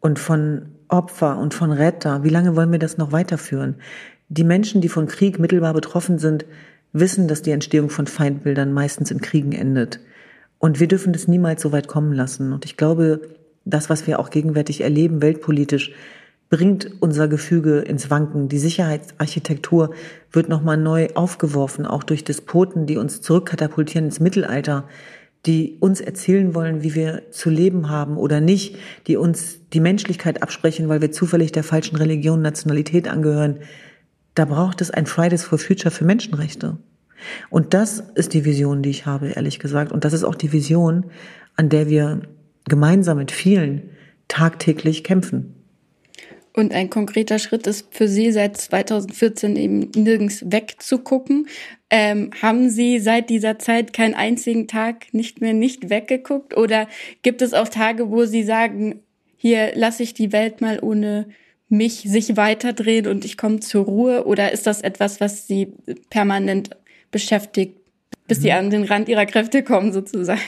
und 0.00 0.18
von 0.18 0.73
Opfer 0.88 1.38
und 1.38 1.54
von 1.54 1.72
Retter, 1.72 2.24
wie 2.24 2.28
lange 2.28 2.56
wollen 2.56 2.72
wir 2.72 2.78
das 2.78 2.98
noch 2.98 3.12
weiterführen? 3.12 3.76
Die 4.28 4.44
Menschen, 4.44 4.80
die 4.80 4.88
von 4.88 5.06
Krieg 5.06 5.38
mittelbar 5.38 5.74
betroffen 5.74 6.18
sind, 6.18 6.44
wissen, 6.92 7.28
dass 7.28 7.42
die 7.42 7.50
Entstehung 7.50 7.90
von 7.90 8.06
Feindbildern 8.06 8.72
meistens 8.72 9.10
in 9.10 9.20
Kriegen 9.20 9.52
endet. 9.52 10.00
Und 10.58 10.80
wir 10.80 10.88
dürfen 10.88 11.12
das 11.12 11.28
niemals 11.28 11.60
so 11.60 11.72
weit 11.72 11.88
kommen 11.88 12.12
lassen. 12.12 12.52
Und 12.52 12.64
ich 12.64 12.76
glaube, 12.76 13.20
das, 13.64 13.90
was 13.90 14.06
wir 14.06 14.18
auch 14.20 14.30
gegenwärtig 14.30 14.80
erleben, 14.80 15.20
weltpolitisch, 15.20 15.92
bringt 16.50 16.90
unser 17.00 17.26
Gefüge 17.26 17.80
ins 17.80 18.10
Wanken. 18.10 18.48
Die 18.48 18.58
Sicherheitsarchitektur 18.58 19.90
wird 20.30 20.48
nochmal 20.48 20.76
neu 20.76 21.08
aufgeworfen, 21.14 21.84
auch 21.86 22.04
durch 22.04 22.24
Despoten, 22.24 22.86
die 22.86 22.96
uns 22.96 23.20
zurückkatapultieren 23.20 24.06
ins 24.06 24.20
Mittelalter, 24.20 24.84
die 25.46 25.76
uns 25.80 26.00
erzählen 26.00 26.54
wollen, 26.54 26.82
wie 26.82 26.94
wir 26.94 27.30
zu 27.30 27.50
leben 27.50 27.90
haben 27.90 28.16
oder 28.16 28.40
nicht, 28.40 28.76
die 29.06 29.16
uns 29.16 29.58
die 29.72 29.80
Menschlichkeit 29.80 30.42
absprechen, 30.42 30.88
weil 30.88 31.00
wir 31.00 31.12
zufällig 31.12 31.52
der 31.52 31.64
falschen 31.64 31.96
Religion, 31.96 32.40
Nationalität 32.40 33.08
angehören. 33.08 33.58
Da 34.34 34.46
braucht 34.46 34.80
es 34.80 34.90
ein 34.90 35.06
Fridays 35.06 35.44
for 35.44 35.58
Future 35.58 35.90
für 35.90 36.04
Menschenrechte. 36.04 36.78
Und 37.50 37.74
das 37.74 38.00
ist 38.14 38.34
die 38.34 38.44
Vision, 38.44 38.82
die 38.82 38.90
ich 38.90 39.06
habe, 39.06 39.28
ehrlich 39.28 39.58
gesagt. 39.58 39.92
Und 39.92 40.04
das 40.04 40.12
ist 40.12 40.24
auch 40.24 40.34
die 40.34 40.52
Vision, 40.52 41.06
an 41.56 41.68
der 41.68 41.88
wir 41.88 42.22
gemeinsam 42.66 43.18
mit 43.18 43.30
vielen 43.30 43.90
tagtäglich 44.28 45.04
kämpfen. 45.04 45.53
Und 46.56 46.72
ein 46.72 46.88
konkreter 46.88 47.40
Schritt 47.40 47.66
ist 47.66 47.88
für 47.90 48.06
Sie 48.06 48.30
seit 48.30 48.56
2014 48.56 49.56
eben 49.56 49.90
nirgends 49.96 50.44
wegzugucken. 50.46 51.48
Ähm, 51.90 52.30
haben 52.40 52.70
Sie 52.70 53.00
seit 53.00 53.28
dieser 53.28 53.58
Zeit 53.58 53.92
keinen 53.92 54.14
einzigen 54.14 54.68
Tag 54.68 55.12
nicht 55.12 55.40
mehr 55.40 55.52
nicht 55.52 55.90
weggeguckt? 55.90 56.56
Oder 56.56 56.86
gibt 57.22 57.42
es 57.42 57.54
auch 57.54 57.68
Tage, 57.68 58.08
wo 58.08 58.24
Sie 58.24 58.44
sagen, 58.44 59.00
hier 59.36 59.72
lasse 59.74 60.04
ich 60.04 60.14
die 60.14 60.30
Welt 60.30 60.60
mal 60.60 60.78
ohne 60.80 61.26
mich 61.68 62.02
sich 62.06 62.36
weiterdrehen 62.36 63.08
und 63.08 63.24
ich 63.24 63.36
komme 63.36 63.58
zur 63.58 63.84
Ruhe? 63.86 64.24
Oder 64.24 64.52
ist 64.52 64.68
das 64.68 64.80
etwas, 64.80 65.20
was 65.20 65.48
Sie 65.48 65.72
permanent 66.08 66.70
beschäftigt, 67.10 67.76
bis 68.28 68.42
Sie 68.42 68.50
mhm. 68.50 68.56
an 68.56 68.70
den 68.70 68.84
Rand 68.84 69.08
Ihrer 69.08 69.26
Kräfte 69.26 69.64
kommen 69.64 69.92
sozusagen? 69.92 70.40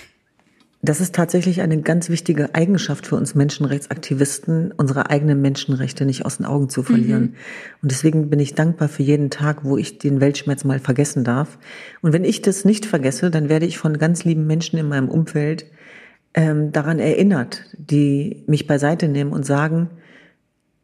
Das 0.82 1.00
ist 1.00 1.14
tatsächlich 1.14 1.62
eine 1.62 1.80
ganz 1.80 2.10
wichtige 2.10 2.54
Eigenschaft 2.54 3.06
für 3.06 3.16
uns 3.16 3.34
Menschenrechtsaktivisten, 3.34 4.72
unsere 4.76 5.10
eigenen 5.10 5.40
Menschenrechte 5.40 6.04
nicht 6.04 6.24
aus 6.26 6.36
den 6.36 6.46
Augen 6.46 6.68
zu 6.68 6.82
verlieren. 6.82 7.22
Mhm. 7.22 7.34
Und 7.82 7.90
deswegen 7.90 8.28
bin 8.28 8.38
ich 8.38 8.54
dankbar 8.54 8.88
für 8.88 9.02
jeden 9.02 9.30
Tag, 9.30 9.64
wo 9.64 9.78
ich 9.78 9.98
den 9.98 10.20
Weltschmerz 10.20 10.64
mal 10.64 10.78
vergessen 10.78 11.24
darf. 11.24 11.58
Und 12.02 12.12
wenn 12.12 12.24
ich 12.24 12.42
das 12.42 12.64
nicht 12.64 12.86
vergesse, 12.86 13.30
dann 13.30 13.48
werde 13.48 13.66
ich 13.66 13.78
von 13.78 13.98
ganz 13.98 14.24
lieben 14.24 14.46
Menschen 14.46 14.78
in 14.78 14.88
meinem 14.88 15.08
Umfeld 15.08 15.66
ähm, 16.34 16.70
daran 16.72 16.98
erinnert, 16.98 17.64
die 17.78 18.44
mich 18.46 18.66
beiseite 18.66 19.08
nehmen 19.08 19.32
und 19.32 19.46
sagen, 19.46 19.88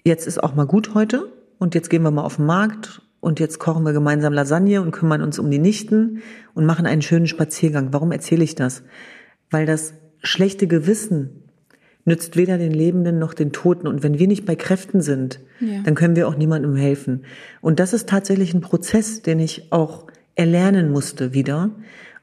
jetzt 0.02 0.26
ist 0.26 0.42
auch 0.42 0.54
mal 0.54 0.66
gut 0.66 0.94
heute 0.94 1.30
und 1.58 1.74
jetzt 1.74 1.90
gehen 1.90 2.02
wir 2.02 2.10
mal 2.10 2.24
auf 2.24 2.36
den 2.36 2.46
Markt 2.46 3.02
und 3.20 3.38
jetzt 3.38 3.60
kochen 3.60 3.84
wir 3.84 3.92
gemeinsam 3.92 4.32
Lasagne 4.32 4.80
und 4.80 4.90
kümmern 4.90 5.22
uns 5.22 5.38
um 5.38 5.50
die 5.50 5.58
Nichten 5.58 6.22
und 6.54 6.64
machen 6.64 6.86
einen 6.86 7.02
schönen 7.02 7.28
Spaziergang. 7.28 7.92
Warum 7.92 8.10
erzähle 8.10 8.42
ich 8.42 8.54
das? 8.54 8.82
Weil 9.52 9.66
das 9.66 9.94
schlechte 10.22 10.66
Gewissen 10.66 11.42
nützt 12.04 12.36
weder 12.36 12.58
den 12.58 12.72
Lebenden 12.72 13.18
noch 13.18 13.34
den 13.34 13.52
Toten. 13.52 13.86
Und 13.86 14.02
wenn 14.02 14.18
wir 14.18 14.26
nicht 14.26 14.44
bei 14.44 14.56
Kräften 14.56 15.00
sind, 15.00 15.40
ja. 15.60 15.82
dann 15.84 15.94
können 15.94 16.16
wir 16.16 16.26
auch 16.26 16.36
niemandem 16.36 16.74
helfen. 16.74 17.24
Und 17.60 17.78
das 17.78 17.92
ist 17.92 18.08
tatsächlich 18.08 18.54
ein 18.54 18.60
Prozess, 18.60 19.22
den 19.22 19.38
ich 19.38 19.70
auch 19.70 20.08
erlernen 20.34 20.90
musste 20.90 21.32
wieder. 21.32 21.70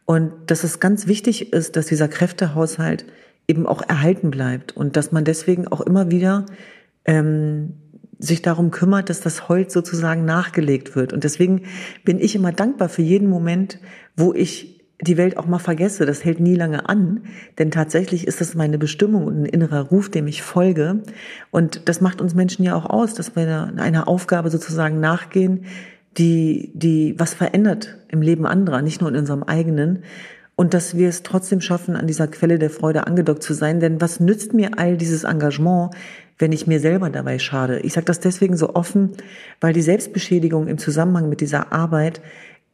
Und 0.06 0.34
dass 0.48 0.64
es 0.64 0.80
ganz 0.80 1.08
wichtig 1.08 1.54
ist, 1.54 1.76
dass 1.76 1.86
dieser 1.86 2.08
Kräftehaushalt 2.08 3.06
eben 3.48 3.66
auch 3.66 3.82
erhalten 3.82 4.32
bleibt 4.32 4.76
und 4.76 4.96
dass 4.96 5.12
man 5.12 5.24
deswegen 5.24 5.68
auch 5.68 5.82
immer 5.82 6.12
wieder 6.12 6.46
ähm, 7.06 7.74
sich 8.20 8.42
darum 8.42 8.70
kümmert, 8.70 9.10
dass 9.10 9.22
das 9.22 9.48
Holz 9.48 9.74
sozusagen 9.74 10.26
nachgelegt 10.26 10.96
wird. 10.96 11.14
Und 11.14 11.24
deswegen 11.24 11.64
bin 12.04 12.20
ich 12.20 12.36
immer 12.36 12.52
dankbar 12.52 12.90
für 12.90 13.02
jeden 13.02 13.30
Moment, 13.30 13.80
wo 14.18 14.34
ich 14.34 14.79
die 15.02 15.18
Welt 15.18 15.38
auch 15.38 15.46
mal 15.46 15.60
vergesse. 15.60 16.06
Das 16.06 16.26
hält 16.26 16.40
nie 16.40 16.56
lange 16.56 16.90
an, 16.90 17.22
denn 17.58 17.72
tatsächlich 17.72 18.28
ist 18.28 18.42
das 18.42 18.56
meine 18.56 18.78
Bestimmung 18.78 19.26
und 19.26 19.42
ein 19.42 19.46
innerer 19.46 19.82
Ruf, 19.82 20.10
dem 20.10 20.28
ich 20.28 20.42
folge. 20.42 21.02
Und 21.52 21.88
das 21.88 22.02
macht 22.02 22.22
uns 22.22 22.36
Menschen 22.36 22.64
ja 22.64 22.76
auch 22.76 22.86
aus, 22.86 23.14
dass 23.14 23.36
wir 23.36 23.74
einer 23.78 24.08
Aufgabe 24.08 24.50
sozusagen 24.50 25.00
nachgehen, 25.00 25.66
die, 26.18 26.72
die 26.74 27.16
was 27.18 27.34
verändert 27.34 27.98
im 28.10 28.22
Leben 28.22 28.46
anderer, 28.46 28.82
nicht 28.82 29.00
nur 29.00 29.10
in 29.10 29.16
unserem 29.16 29.44
eigenen. 29.44 30.04
Und 30.56 30.74
dass 30.74 30.98
wir 30.98 31.08
es 31.08 31.24
trotzdem 31.24 31.62
schaffen, 31.62 31.96
an 31.96 32.08
dieser 32.08 32.28
Quelle 32.28 32.60
der 32.60 32.70
Freude 32.70 33.08
angedockt 33.08 33.44
zu 33.44 33.54
sein. 33.54 33.80
Denn 33.80 34.02
was 34.02 34.20
nützt 34.20 34.54
mir 34.54 34.78
all 34.78 34.98
dieses 34.98 35.24
Engagement, 35.24 35.92
wenn 36.38 36.52
ich 36.54 36.68
mir 36.68 36.80
selber 36.80 37.10
dabei 37.10 37.38
schade. 37.38 37.80
Ich 37.82 37.94
sage 37.94 38.06
das 38.06 38.20
deswegen 38.20 38.58
so 38.58 38.74
offen, 38.76 39.12
weil 39.62 39.74
die 39.74 39.82
Selbstbeschädigung 39.82 40.68
im 40.68 40.78
Zusammenhang 40.78 41.30
mit 41.30 41.42
dieser 41.42 41.72
Arbeit 41.72 42.22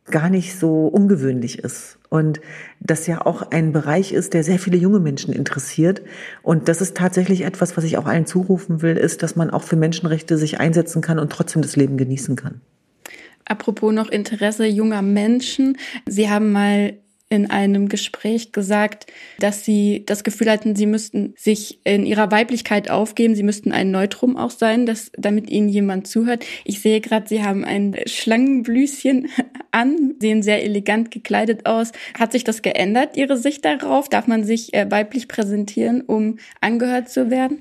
gar 0.05 0.29
nicht 0.29 0.59
so 0.59 0.87
ungewöhnlich 0.87 1.59
ist. 1.59 1.97
Und 2.09 2.39
das 2.79 3.07
ja 3.07 3.25
auch 3.25 3.51
ein 3.51 3.71
Bereich 3.71 4.13
ist, 4.13 4.33
der 4.33 4.43
sehr 4.43 4.59
viele 4.59 4.77
junge 4.77 4.99
Menschen 4.99 5.33
interessiert. 5.33 6.01
Und 6.43 6.67
das 6.67 6.81
ist 6.81 6.95
tatsächlich 6.95 7.41
etwas, 7.41 7.75
was 7.75 7.83
ich 7.83 7.97
auch 7.97 8.05
allen 8.05 8.25
zurufen 8.25 8.81
will, 8.81 8.97
ist, 8.97 9.23
dass 9.23 9.35
man 9.35 9.49
auch 9.49 9.63
für 9.63 9.75
Menschenrechte 9.75 10.37
sich 10.37 10.59
einsetzen 10.59 11.01
kann 11.01 11.19
und 11.19 11.31
trotzdem 11.31 11.61
das 11.61 11.75
Leben 11.75 11.97
genießen 11.97 12.35
kann. 12.35 12.61
Apropos 13.45 13.93
noch 13.93 14.09
Interesse 14.09 14.65
junger 14.65 15.01
Menschen. 15.01 15.77
Sie 16.07 16.29
haben 16.29 16.51
mal 16.51 16.93
in 17.27 17.49
einem 17.49 17.89
Gespräch 17.89 18.51
gesagt, 18.51 19.07
dass 19.39 19.65
sie 19.65 20.03
das 20.05 20.23
Gefühl 20.23 20.49
hatten, 20.49 20.75
sie 20.75 20.85
müssten 20.85 21.33
sich 21.37 21.79
in 21.83 22.05
ihrer 22.05 22.29
Weiblichkeit 22.29 22.91
aufgeben, 22.91 23.35
sie 23.35 23.43
müssten 23.43 23.71
ein 23.71 23.89
Neutrum 23.89 24.37
auch 24.37 24.51
sein, 24.51 24.85
dass, 24.85 25.11
damit 25.17 25.49
ihnen 25.49 25.67
jemand 25.67 26.07
zuhört. 26.07 26.45
Ich 26.65 26.81
sehe 26.81 27.01
gerade, 27.01 27.27
sie 27.27 27.43
haben 27.43 27.65
ein 27.65 27.95
Schlangenblüschen 28.05 29.27
an, 29.71 30.15
sehen 30.19 30.43
sehr 30.43 30.63
elegant 30.63 31.09
gekleidet 31.09 31.65
aus. 31.65 31.91
Hat 32.17 32.31
sich 32.31 32.43
das 32.43 32.61
geändert, 32.61 33.17
ihre 33.17 33.37
Sicht 33.37 33.65
darauf? 33.65 34.07
Darf 34.07 34.27
man 34.27 34.43
sich 34.43 34.73
äh, 34.75 34.89
weiblich 34.91 35.27
präsentieren, 35.27 36.01
um 36.01 36.37
angehört 36.61 37.09
zu 37.09 37.31
werden? 37.31 37.57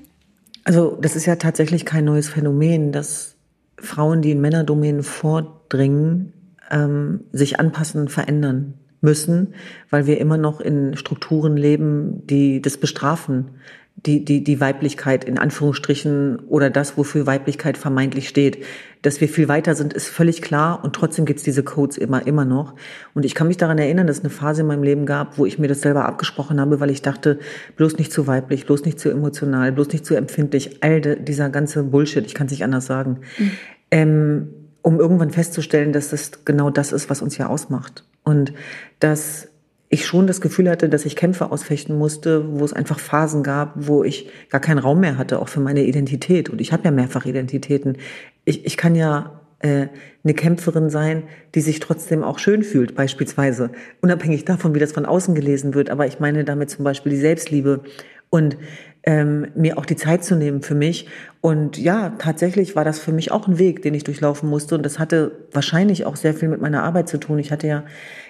Also 0.63 0.95
das 1.01 1.15
ist 1.15 1.25
ja 1.25 1.37
tatsächlich 1.37 1.85
kein 1.85 2.05
neues 2.05 2.29
Phänomen, 2.29 2.91
dass 2.91 3.35
Frauen, 3.77 4.21
die 4.21 4.31
in 4.31 4.41
Männerdomänen 4.41 5.01
vordringen, 5.01 6.33
ähm, 6.69 7.21
sich 7.31 7.59
anpassen, 7.59 8.09
verändern 8.09 8.75
müssen, 9.05 9.53
weil 9.89 10.05
wir 10.07 10.19
immer 10.19 10.37
noch 10.37 10.59
in 10.59 10.97
Strukturen 10.97 11.55
leben, 11.55 12.27
die 12.27 12.61
das 12.61 12.75
bestrafen, 12.77 13.51
die, 13.95 14.25
die, 14.25 14.43
die 14.43 14.59
Weiblichkeit 14.59 15.23
in 15.23 15.37
Anführungsstrichen 15.37 16.39
oder 16.47 16.69
das, 16.69 16.97
wofür 16.97 17.25
Weiblichkeit 17.25 17.77
vermeintlich 17.77 18.27
steht. 18.27 18.63
Dass 19.01 19.21
wir 19.21 19.29
viel 19.29 19.47
weiter 19.47 19.73
sind, 19.73 19.93
ist 19.93 20.09
völlig 20.09 20.41
klar 20.41 20.83
und 20.83 20.93
trotzdem 20.93 21.25
gibt's 21.25 21.43
diese 21.43 21.63
Codes 21.63 21.97
immer, 21.97 22.27
immer 22.27 22.43
noch. 22.43 22.75
Und 23.13 23.23
ich 23.23 23.35
kann 23.35 23.47
mich 23.47 23.57
daran 23.57 23.77
erinnern, 23.77 24.05
dass 24.05 24.17
es 24.17 24.23
eine 24.23 24.31
Phase 24.31 24.61
in 24.61 24.67
meinem 24.67 24.83
Leben 24.83 25.05
gab, 25.05 25.37
wo 25.37 25.45
ich 25.45 25.59
mir 25.59 25.67
das 25.67 25.81
selber 25.81 26.05
abgesprochen 26.05 26.59
habe, 26.59 26.79
weil 26.79 26.91
ich 26.91 27.03
dachte, 27.03 27.39
bloß 27.77 27.97
nicht 27.97 28.11
zu 28.11 28.27
weiblich, 28.27 28.65
bloß 28.65 28.83
nicht 28.83 28.99
zu 28.99 29.09
emotional, 29.09 29.71
bloß 29.71 29.89
nicht 29.89 30.05
zu 30.05 30.15
empfindlich, 30.15 30.83
all 30.83 30.99
dieser 31.01 31.49
ganze 31.49 31.83
Bullshit, 31.83 32.25
ich 32.25 32.33
kann 32.33 32.47
es 32.47 32.51
nicht 32.51 32.63
anders 32.63 32.85
sagen. 32.85 33.21
Mhm. 33.37 33.51
Ähm, 33.91 34.47
um 34.81 34.99
irgendwann 34.99 35.31
festzustellen, 35.31 35.93
dass 35.93 36.09
das 36.09 36.45
genau 36.45 36.69
das 36.69 36.91
ist, 36.91 37.09
was 37.09 37.21
uns 37.23 37.37
ja 37.37 37.47
ausmacht. 37.47 38.03
Und 38.25 38.53
dass 38.99 39.47
ich 39.89 40.05
schon 40.05 40.27
das 40.27 40.41
Gefühl 40.41 40.69
hatte, 40.69 40.89
dass 40.89 41.05
ich 41.05 41.15
Kämpfe 41.15 41.51
ausfechten 41.51 41.97
musste, 41.97 42.59
wo 42.59 42.65
es 42.65 42.73
einfach 42.73 42.99
Phasen 42.99 43.43
gab, 43.43 43.73
wo 43.75 44.03
ich 44.03 44.29
gar 44.49 44.59
keinen 44.59 44.79
Raum 44.79 44.99
mehr 44.99 45.17
hatte, 45.17 45.39
auch 45.39 45.47
für 45.47 45.61
meine 45.61 45.83
Identität. 45.83 46.49
Und 46.49 46.59
ich 46.59 46.73
habe 46.73 46.83
ja 46.83 46.91
mehrfach 46.91 47.25
Identitäten. 47.25 47.97
Ich, 48.43 48.65
ich 48.65 48.77
kann 48.77 48.95
ja 48.95 49.39
äh, 49.59 49.87
eine 50.23 50.33
Kämpferin 50.33 50.89
sein, 50.89 51.23
die 51.53 51.61
sich 51.61 51.79
trotzdem 51.79 52.23
auch 52.23 52.39
schön 52.39 52.63
fühlt, 52.63 52.95
beispielsweise. 52.95 53.71
Unabhängig 54.01 54.43
davon, 54.43 54.75
wie 54.75 54.79
das 54.79 54.91
von 54.91 55.05
außen 55.05 55.35
gelesen 55.35 55.75
wird. 55.75 55.89
Aber 55.91 56.07
ich 56.07 56.19
meine 56.19 56.43
damit 56.43 56.71
zum 56.71 56.83
Beispiel 56.83 57.11
die 57.11 57.19
Selbstliebe 57.19 57.81
und 58.29 58.57
ähm, 59.05 59.47
mir 59.53 59.77
auch 59.77 59.85
die 59.85 59.95
Zeit 59.95 60.23
zu 60.23 60.35
nehmen 60.35 60.61
für 60.61 60.73
mich. 60.73 61.07
Und 61.39 61.77
ja, 61.77 62.15
tatsächlich 62.17 62.75
war 62.75 62.83
das 62.83 62.97
für 62.99 63.11
mich 63.11 63.31
auch 63.31 63.47
ein 63.47 63.59
Weg, 63.59 63.83
den 63.83 63.93
ich 63.93 64.03
durchlaufen 64.03 64.49
musste. 64.49 64.75
Und 64.75 64.83
das 64.83 64.97
hatte 64.97 65.31
wahrscheinlich 65.51 66.05
auch 66.05 66.15
sehr 66.15 66.33
viel 66.33 66.49
mit 66.49 66.59
meiner 66.59 66.83
Arbeit 66.83 67.07
zu 67.07 67.19
tun. 67.19 67.37
Ich 67.37 67.51
hatte 67.51 67.67
ja 67.67 67.83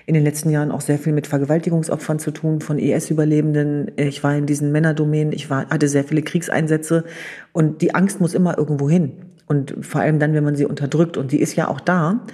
in 0.05 0.13
den 0.13 0.23
letzten 0.23 0.49
Jahren 0.49 0.71
auch 0.71 0.81
sehr 0.81 0.99
viel 0.99 1.13
mit 1.13 1.27
Vergewaltigungsopfern 1.27 2.19
zu 2.19 2.31
tun, 2.31 2.59
von 2.59 2.77
ES-Überlebenden. 2.77 3.91
Ich 3.95 4.21
war 4.23 4.35
in 4.35 4.45
diesen 4.45 4.73
Männerdomänen, 4.73 5.31
ich 5.31 5.49
war, 5.49 5.69
hatte 5.69 5.87
sehr 5.87 6.03
viele 6.03 6.21
Kriegseinsätze. 6.21 7.05
Und 7.53 7.81
die 7.81 7.95
Angst 7.95 8.19
muss 8.19 8.33
immer 8.33 8.57
irgendwo 8.57 8.89
hin. 8.89 9.13
Und 9.47 9.75
vor 9.81 10.01
allem 10.01 10.19
dann, 10.19 10.33
wenn 10.33 10.43
man 10.43 10.55
sie 10.55 10.65
unterdrückt. 10.65 11.15
Und 11.15 11.31
die 11.31 11.39
ist 11.39 11.55
ja 11.55 11.69
auch 11.69 11.79
da. 11.79 12.25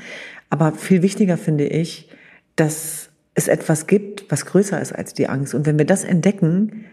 Aber 0.49 0.71
viel 0.71 1.03
wichtiger 1.03 1.37
finde 1.37 1.67
ich, 1.67 2.09
dass 2.55 3.09
es 3.35 3.47
etwas 3.47 3.85
gibt, 3.85 4.25
was 4.31 4.47
größer 4.47 4.81
ist 4.81 4.93
als 4.93 5.13
die 5.13 5.29
Angst. 5.29 5.53
Und 5.53 5.67
wenn 5.67 5.77
wir 5.77 5.85
das 5.85 6.03
entdecken, 6.03 6.85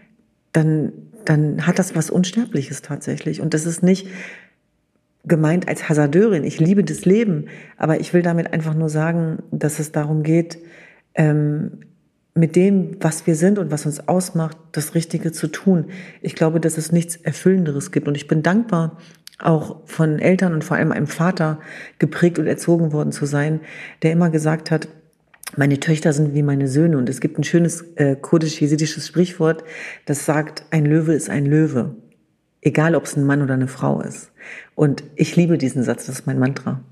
dann, 0.53 0.91
dann 1.29 1.67
hat 1.67 1.77
das 1.77 1.95
was 1.95 2.09
Unsterbliches 2.09 2.81
tatsächlich. 2.81 3.39
Und 3.39 3.53
das 3.53 3.67
ist 3.67 3.83
nicht 3.83 4.07
gemeint 5.25 5.67
als 5.67 5.87
Hasardeurin. 5.87 6.43
Ich 6.43 6.59
liebe 6.59 6.83
das 6.83 7.05
Leben, 7.05 7.45
aber 7.77 7.99
ich 7.99 8.15
will 8.15 8.23
damit 8.23 8.51
einfach 8.51 8.73
nur 8.73 8.89
sagen, 8.89 9.43
dass 9.51 9.77
es 9.77 9.91
darum 9.91 10.23
geht, 10.23 10.57
ähm, 11.13 11.81
mit 12.33 12.55
dem, 12.55 12.97
was 12.99 13.27
wir 13.27 13.35
sind 13.35 13.59
und 13.59 13.69
was 13.69 13.85
uns 13.85 14.07
ausmacht, 14.07 14.57
das 14.71 14.95
Richtige 14.95 15.31
zu 15.31 15.47
tun. 15.49 15.85
Ich 16.23 16.33
glaube, 16.33 16.59
dass 16.59 16.79
es 16.79 16.91
nichts 16.91 17.15
Erfüllenderes 17.15 17.91
gibt. 17.91 18.07
Und 18.07 18.17
ich 18.17 18.27
bin 18.27 18.41
dankbar, 18.41 18.97
auch 19.37 19.81
von 19.85 20.17
Eltern 20.17 20.53
und 20.53 20.63
vor 20.63 20.77
allem 20.77 20.91
einem 20.91 21.05
Vater 21.05 21.59
geprägt 21.99 22.39
und 22.39 22.47
erzogen 22.47 22.91
worden 22.91 23.11
zu 23.11 23.27
sein, 23.27 23.59
der 24.01 24.13
immer 24.13 24.31
gesagt 24.31 24.71
hat, 24.71 24.87
meine 25.55 25.79
Töchter 25.79 26.13
sind 26.13 26.33
wie 26.33 26.43
meine 26.43 26.67
Söhne. 26.67 26.97
Und 26.97 27.09
es 27.09 27.21
gibt 27.21 27.37
ein 27.37 27.43
schönes 27.43 27.81
äh, 27.95 28.15
kurdisch-jesidisches 28.15 29.07
Sprichwort, 29.07 29.63
das 30.05 30.25
sagt, 30.25 30.63
ein 30.71 30.85
Löwe 30.85 31.13
ist 31.13 31.29
ein 31.29 31.45
Löwe. 31.45 31.95
Egal, 32.61 32.95
ob 32.95 33.05
es 33.05 33.15
ein 33.15 33.25
Mann 33.25 33.41
oder 33.41 33.53
eine 33.53 33.67
Frau 33.67 34.01
ist. 34.01 34.31
Und 34.75 35.03
ich 35.15 35.35
liebe 35.35 35.57
diesen 35.57 35.83
Satz, 35.83 36.05
das 36.05 36.19
ist 36.19 36.27
mein 36.27 36.39
Mantra. 36.39 36.83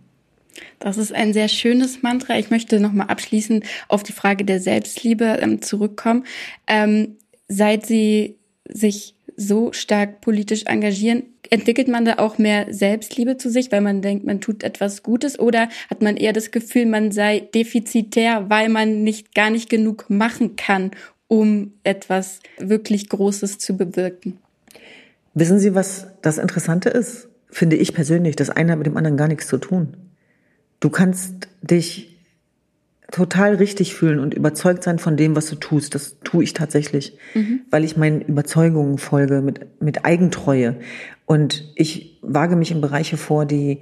Das 0.80 0.98
ist 0.98 1.14
ein 1.14 1.34
sehr 1.34 1.50
schönes 1.50 2.04
Mantra. 2.04 2.38
Ich 2.40 2.50
möchte 2.50 2.80
nochmal 2.80 3.08
abschließend 3.08 3.66
auf 3.88 4.04
die 4.04 4.14
Frage 4.14 4.46
der 4.46 4.60
Selbstliebe 4.60 5.38
ähm, 5.42 5.62
zurückkommen. 5.62 6.26
Ähm, 6.68 7.18
seit 7.48 7.86
Sie 7.86 8.38
sich 8.68 9.17
so 9.38 9.72
stark 9.72 10.20
politisch 10.20 10.64
engagieren, 10.66 11.24
entwickelt 11.50 11.88
man 11.88 12.04
da 12.04 12.16
auch 12.18 12.38
mehr 12.40 12.66
Selbstliebe 12.74 13.38
zu 13.38 13.50
sich, 13.50 13.72
weil 13.72 13.82
man 13.82 14.02
denkt, 14.02 14.26
man 14.26 14.42
tut 14.42 14.64
etwas 14.64 15.04
Gutes 15.04 15.40
oder 15.40 15.70
hat 15.90 16.02
man 16.02 16.18
eher 16.18 16.34
das 16.34 16.52
Gefühl, 16.52 16.88
man 16.88 17.12
sei 17.12 17.48
defizitär, 17.54 18.50
weil 18.50 18.68
man 18.68 19.04
nicht 19.04 19.34
gar 19.36 19.52
nicht 19.52 19.70
genug 19.70 20.10
machen 20.10 20.56
kann, 20.56 20.92
um 21.28 21.74
etwas 21.84 22.40
wirklich 22.58 23.10
Großes 23.10 23.60
zu 23.60 23.78
bewirken? 23.78 24.40
Wissen 25.34 25.60
Sie, 25.60 25.76
was 25.76 26.08
das 26.22 26.40
Interessante 26.40 26.90
ist? 26.90 27.30
Finde 27.50 27.76
ich 27.76 27.94
persönlich, 27.94 28.36
das 28.36 28.50
eine 28.50 28.72
hat 28.72 28.80
mit 28.80 28.88
dem 28.88 28.98
anderen 28.98 29.18
gar 29.18 29.28
nichts 29.28 29.48
zu 29.48 29.58
tun. 29.58 29.96
Du 30.80 30.90
kannst 30.90 31.48
dich 31.62 32.17
total 33.12 33.56
richtig 33.56 33.96
fühlen 33.96 34.20
und 34.20 34.34
überzeugt 34.34 34.84
sein 34.84 35.00
von 35.00 35.16
dem, 35.16 35.36
was 35.36 35.50
du 35.50 35.56
tust. 35.56 35.96
Das 35.96 36.18
tue 36.24 36.44
ich 36.44 36.54
tatsächlich, 36.54 37.18
mhm. 37.34 37.62
weil 37.70 37.84
ich 37.84 37.96
meinen 37.96 38.22
Überzeugungen 38.22 38.98
folge 38.98 39.42
mit, 39.42 39.82
mit 39.82 40.06
Eigentreue. 40.06 40.76
Und 41.26 41.72
ich 41.76 42.20
wage 42.22 42.56
mich 42.56 42.72
in 42.72 42.82
Bereiche 42.82 43.18
vor, 43.18 43.46
die 43.46 43.80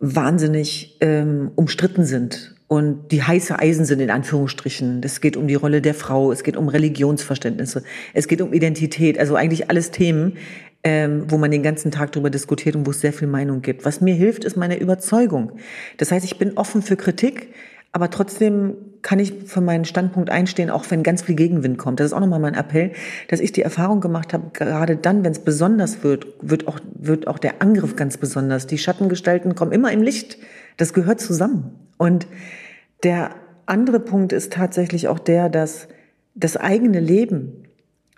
wahnsinnig 0.00 0.96
ähm, 1.00 1.50
umstritten 1.56 2.04
sind. 2.04 2.54
und 2.68 3.12
die 3.12 3.22
heiße 3.22 3.58
Eisen 3.58 3.86
sind 3.86 4.00
in 4.00 4.10
Anführungsstrichen. 4.10 5.00
Es 5.02 5.20
geht 5.20 5.36
um 5.36 5.48
die 5.48 5.54
Rolle 5.54 5.80
der 5.80 5.94
Frau, 5.94 6.30
es 6.30 6.44
geht 6.44 6.56
um 6.56 6.68
Religionsverständnisse, 6.68 7.82
es 8.12 8.28
geht 8.28 8.42
um 8.42 8.52
Identität, 8.52 9.18
also 9.18 9.36
eigentlich 9.36 9.70
alles 9.70 9.90
Themen, 9.90 10.36
ähm, 10.84 11.24
wo 11.28 11.38
man 11.38 11.50
den 11.50 11.62
ganzen 11.62 11.90
Tag 11.90 12.12
darüber 12.12 12.30
diskutiert 12.30 12.76
und 12.76 12.86
wo 12.86 12.90
es 12.90 13.00
sehr 13.00 13.12
viel 13.12 13.26
Meinung 13.26 13.62
gibt. 13.62 13.84
Was 13.84 14.00
mir 14.00 14.14
hilft, 14.14 14.44
ist 14.44 14.56
meine 14.56 14.78
Überzeugung. 14.78 15.52
Das 15.96 16.12
heißt, 16.12 16.24
ich 16.24 16.38
bin 16.38 16.56
offen 16.56 16.82
für 16.82 16.96
Kritik, 16.96 17.48
aber 17.92 18.10
trotzdem 18.10 18.74
kann 19.02 19.18
ich 19.18 19.32
für 19.46 19.60
meinen 19.60 19.84
Standpunkt 19.84 20.30
einstehen, 20.30 20.70
auch 20.70 20.84
wenn 20.90 21.02
ganz 21.02 21.22
viel 21.22 21.34
Gegenwind 21.34 21.78
kommt. 21.78 22.00
Das 22.00 22.06
ist 22.06 22.12
auch 22.12 22.20
nochmal 22.20 22.40
mein 22.40 22.54
Appell, 22.54 22.92
dass 23.28 23.40
ich 23.40 23.52
die 23.52 23.62
Erfahrung 23.62 24.00
gemacht 24.00 24.32
habe, 24.32 24.50
gerade 24.52 24.96
dann, 24.96 25.24
wenn 25.24 25.32
es 25.32 25.38
besonders 25.38 26.02
wird, 26.02 26.26
wird 26.42 26.68
auch, 26.68 26.80
wird 26.94 27.26
auch 27.26 27.38
der 27.38 27.62
Angriff 27.62 27.96
ganz 27.96 28.16
besonders. 28.16 28.66
Die 28.66 28.78
Schattengestalten 28.78 29.54
kommen 29.54 29.72
immer 29.72 29.92
im 29.92 30.02
Licht. 30.02 30.38
Das 30.76 30.92
gehört 30.92 31.20
zusammen. 31.20 31.70
Und 31.96 32.26
der 33.04 33.30
andere 33.66 34.00
Punkt 34.00 34.32
ist 34.32 34.52
tatsächlich 34.52 35.08
auch 35.08 35.18
der, 35.18 35.48
dass 35.48 35.88
das 36.34 36.56
eigene 36.56 37.00
Leben 37.00 37.64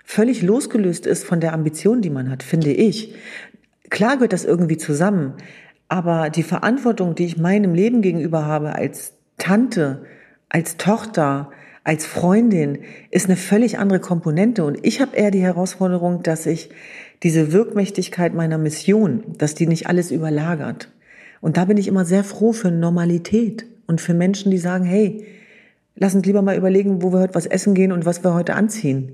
völlig 0.05 0.43
losgelöst 0.43 1.07
ist 1.07 1.25
von 1.25 1.41
der 1.41 1.53
Ambition, 1.53 2.03
die 2.03 2.11
man 2.11 2.31
hat, 2.31 2.43
finde 2.43 2.73
ich. 2.73 3.15
Klar 3.91 4.17
gehört 4.17 4.33
das 4.33 4.45
irgendwie 4.45 4.77
zusammen, 4.77 5.35
aber 5.89 6.31
die 6.31 6.43
Verantwortung, 6.43 7.15
die 7.15 7.27
ich 7.27 7.39
meinem 7.39 7.75
Leben 7.75 8.03
gegenüber 8.03 8.45
habe 8.45 8.75
als 8.75 9.15
Tante, 9.41 10.05
als 10.49 10.77
Tochter, 10.77 11.51
als 11.83 12.07
Freundin, 12.07 12.79
ist 13.11 13.27
eine 13.27 13.37
völlig 13.37 13.79
andere 13.79 13.99
Komponente. 13.99 14.65
Und 14.65 14.79
ich 14.87 15.01
habe 15.01 15.17
eher 15.17 15.33
die 15.33 15.43
Herausforderung, 15.43 16.23
dass 16.23 16.47
ich 16.47 16.71
diese 17.23 17.53
Wirkmächtigkeit 17.53 18.35
meiner 18.35 18.59
Mission, 18.59 19.25
dass 19.39 19.55
die 19.55 19.67
nicht 19.67 19.89
alles 19.89 20.13
überlagert. 20.13 20.89
Und 21.41 21.57
da 21.57 21.65
bin 21.65 21.77
ich 21.77 21.89
immer 21.89 22.05
sehr 22.05 22.23
froh 22.23 22.53
für 22.53 22.71
Normalität 22.71 23.67
und 23.87 24.01
für 24.01 24.15
Menschen, 24.15 24.51
die 24.51 24.59
sagen, 24.59 24.85
hey, 24.85 25.25
lass 25.97 26.15
uns 26.15 26.27
lieber 26.27 26.43
mal 26.43 26.57
überlegen, 26.57 27.03
wo 27.03 27.13
wir 27.13 27.21
heute 27.21 27.35
was 27.35 27.47
essen 27.47 27.75
gehen 27.75 27.93
und 27.93 28.07
was 28.07 28.23
wir 28.23 28.35
heute 28.35 28.55
anziehen. 28.55 29.13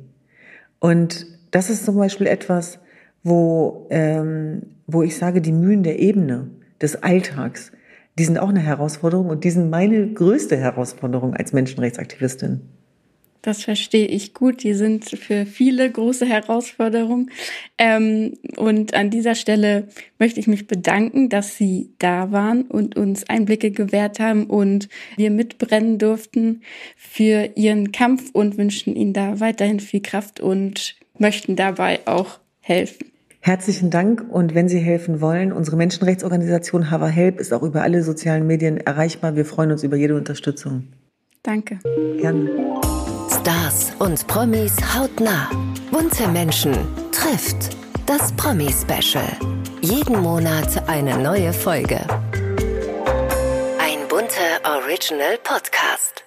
Und 0.80 1.26
das 1.50 1.70
ist 1.70 1.84
zum 1.84 1.96
Beispiel 1.96 2.26
etwas, 2.26 2.78
wo, 3.22 3.86
ähm, 3.90 4.62
wo 4.86 5.02
ich 5.02 5.16
sage, 5.16 5.40
die 5.40 5.52
Mühen 5.52 5.82
der 5.82 5.98
Ebene, 5.98 6.48
des 6.80 7.02
Alltags, 7.02 7.72
die 8.18 8.24
sind 8.24 8.38
auch 8.38 8.48
eine 8.48 8.60
Herausforderung 8.60 9.28
und 9.28 9.44
die 9.44 9.50
sind 9.50 9.70
meine 9.70 10.06
größte 10.08 10.56
Herausforderung 10.56 11.34
als 11.34 11.52
Menschenrechtsaktivistin. 11.52 12.60
Das 13.46 13.62
verstehe 13.62 14.06
ich 14.08 14.34
gut. 14.34 14.64
Die 14.64 14.74
sind 14.74 15.04
für 15.04 15.46
viele 15.46 15.88
große 15.88 16.26
Herausforderungen. 16.26 17.30
Ähm, 17.78 18.36
und 18.56 18.94
an 18.94 19.10
dieser 19.10 19.36
Stelle 19.36 19.86
möchte 20.18 20.40
ich 20.40 20.48
mich 20.48 20.66
bedanken, 20.66 21.28
dass 21.28 21.56
Sie 21.56 21.90
da 22.00 22.32
waren 22.32 22.62
und 22.62 22.96
uns 22.96 23.28
Einblicke 23.28 23.70
gewährt 23.70 24.18
haben 24.18 24.46
und 24.46 24.88
wir 25.16 25.30
mitbrennen 25.30 25.98
durften 25.98 26.62
für 26.96 27.50
Ihren 27.54 27.92
Kampf 27.92 28.30
und 28.32 28.58
wünschen 28.58 28.96
Ihnen 28.96 29.12
da 29.12 29.38
weiterhin 29.38 29.78
viel 29.78 30.02
Kraft 30.02 30.40
und 30.40 30.96
möchten 31.16 31.54
dabei 31.54 32.00
auch 32.06 32.40
helfen. 32.58 33.12
Herzlichen 33.46 33.90
Dank 33.90 34.24
und 34.28 34.56
wenn 34.56 34.68
Sie 34.68 34.80
helfen 34.80 35.20
wollen, 35.20 35.52
unsere 35.52 35.76
Menschenrechtsorganisation 35.76 36.90
Hava 36.90 37.06
Help 37.06 37.38
ist 37.38 37.52
auch 37.52 37.62
über 37.62 37.82
alle 37.82 38.02
sozialen 38.02 38.44
Medien 38.44 38.76
erreichbar. 38.76 39.36
Wir 39.36 39.44
freuen 39.44 39.70
uns 39.70 39.84
über 39.84 39.96
jede 39.96 40.16
Unterstützung. 40.16 40.88
Danke. 41.44 41.78
Gerne. 42.20 42.50
Stars 43.30 43.92
und 44.00 44.26
Promis 44.26 44.74
hautnah. 44.92 45.48
Bunte 45.92 46.26
Menschen 46.26 46.72
trifft 47.12 47.76
das 48.06 48.32
Promi-Special. 48.32 49.28
Jeden 49.80 50.22
Monat 50.22 50.88
eine 50.88 51.16
neue 51.16 51.52
Folge. 51.52 52.00
Ein 53.78 54.08
bunter 54.08 54.58
Original 54.64 55.38
Podcast. 55.44 56.25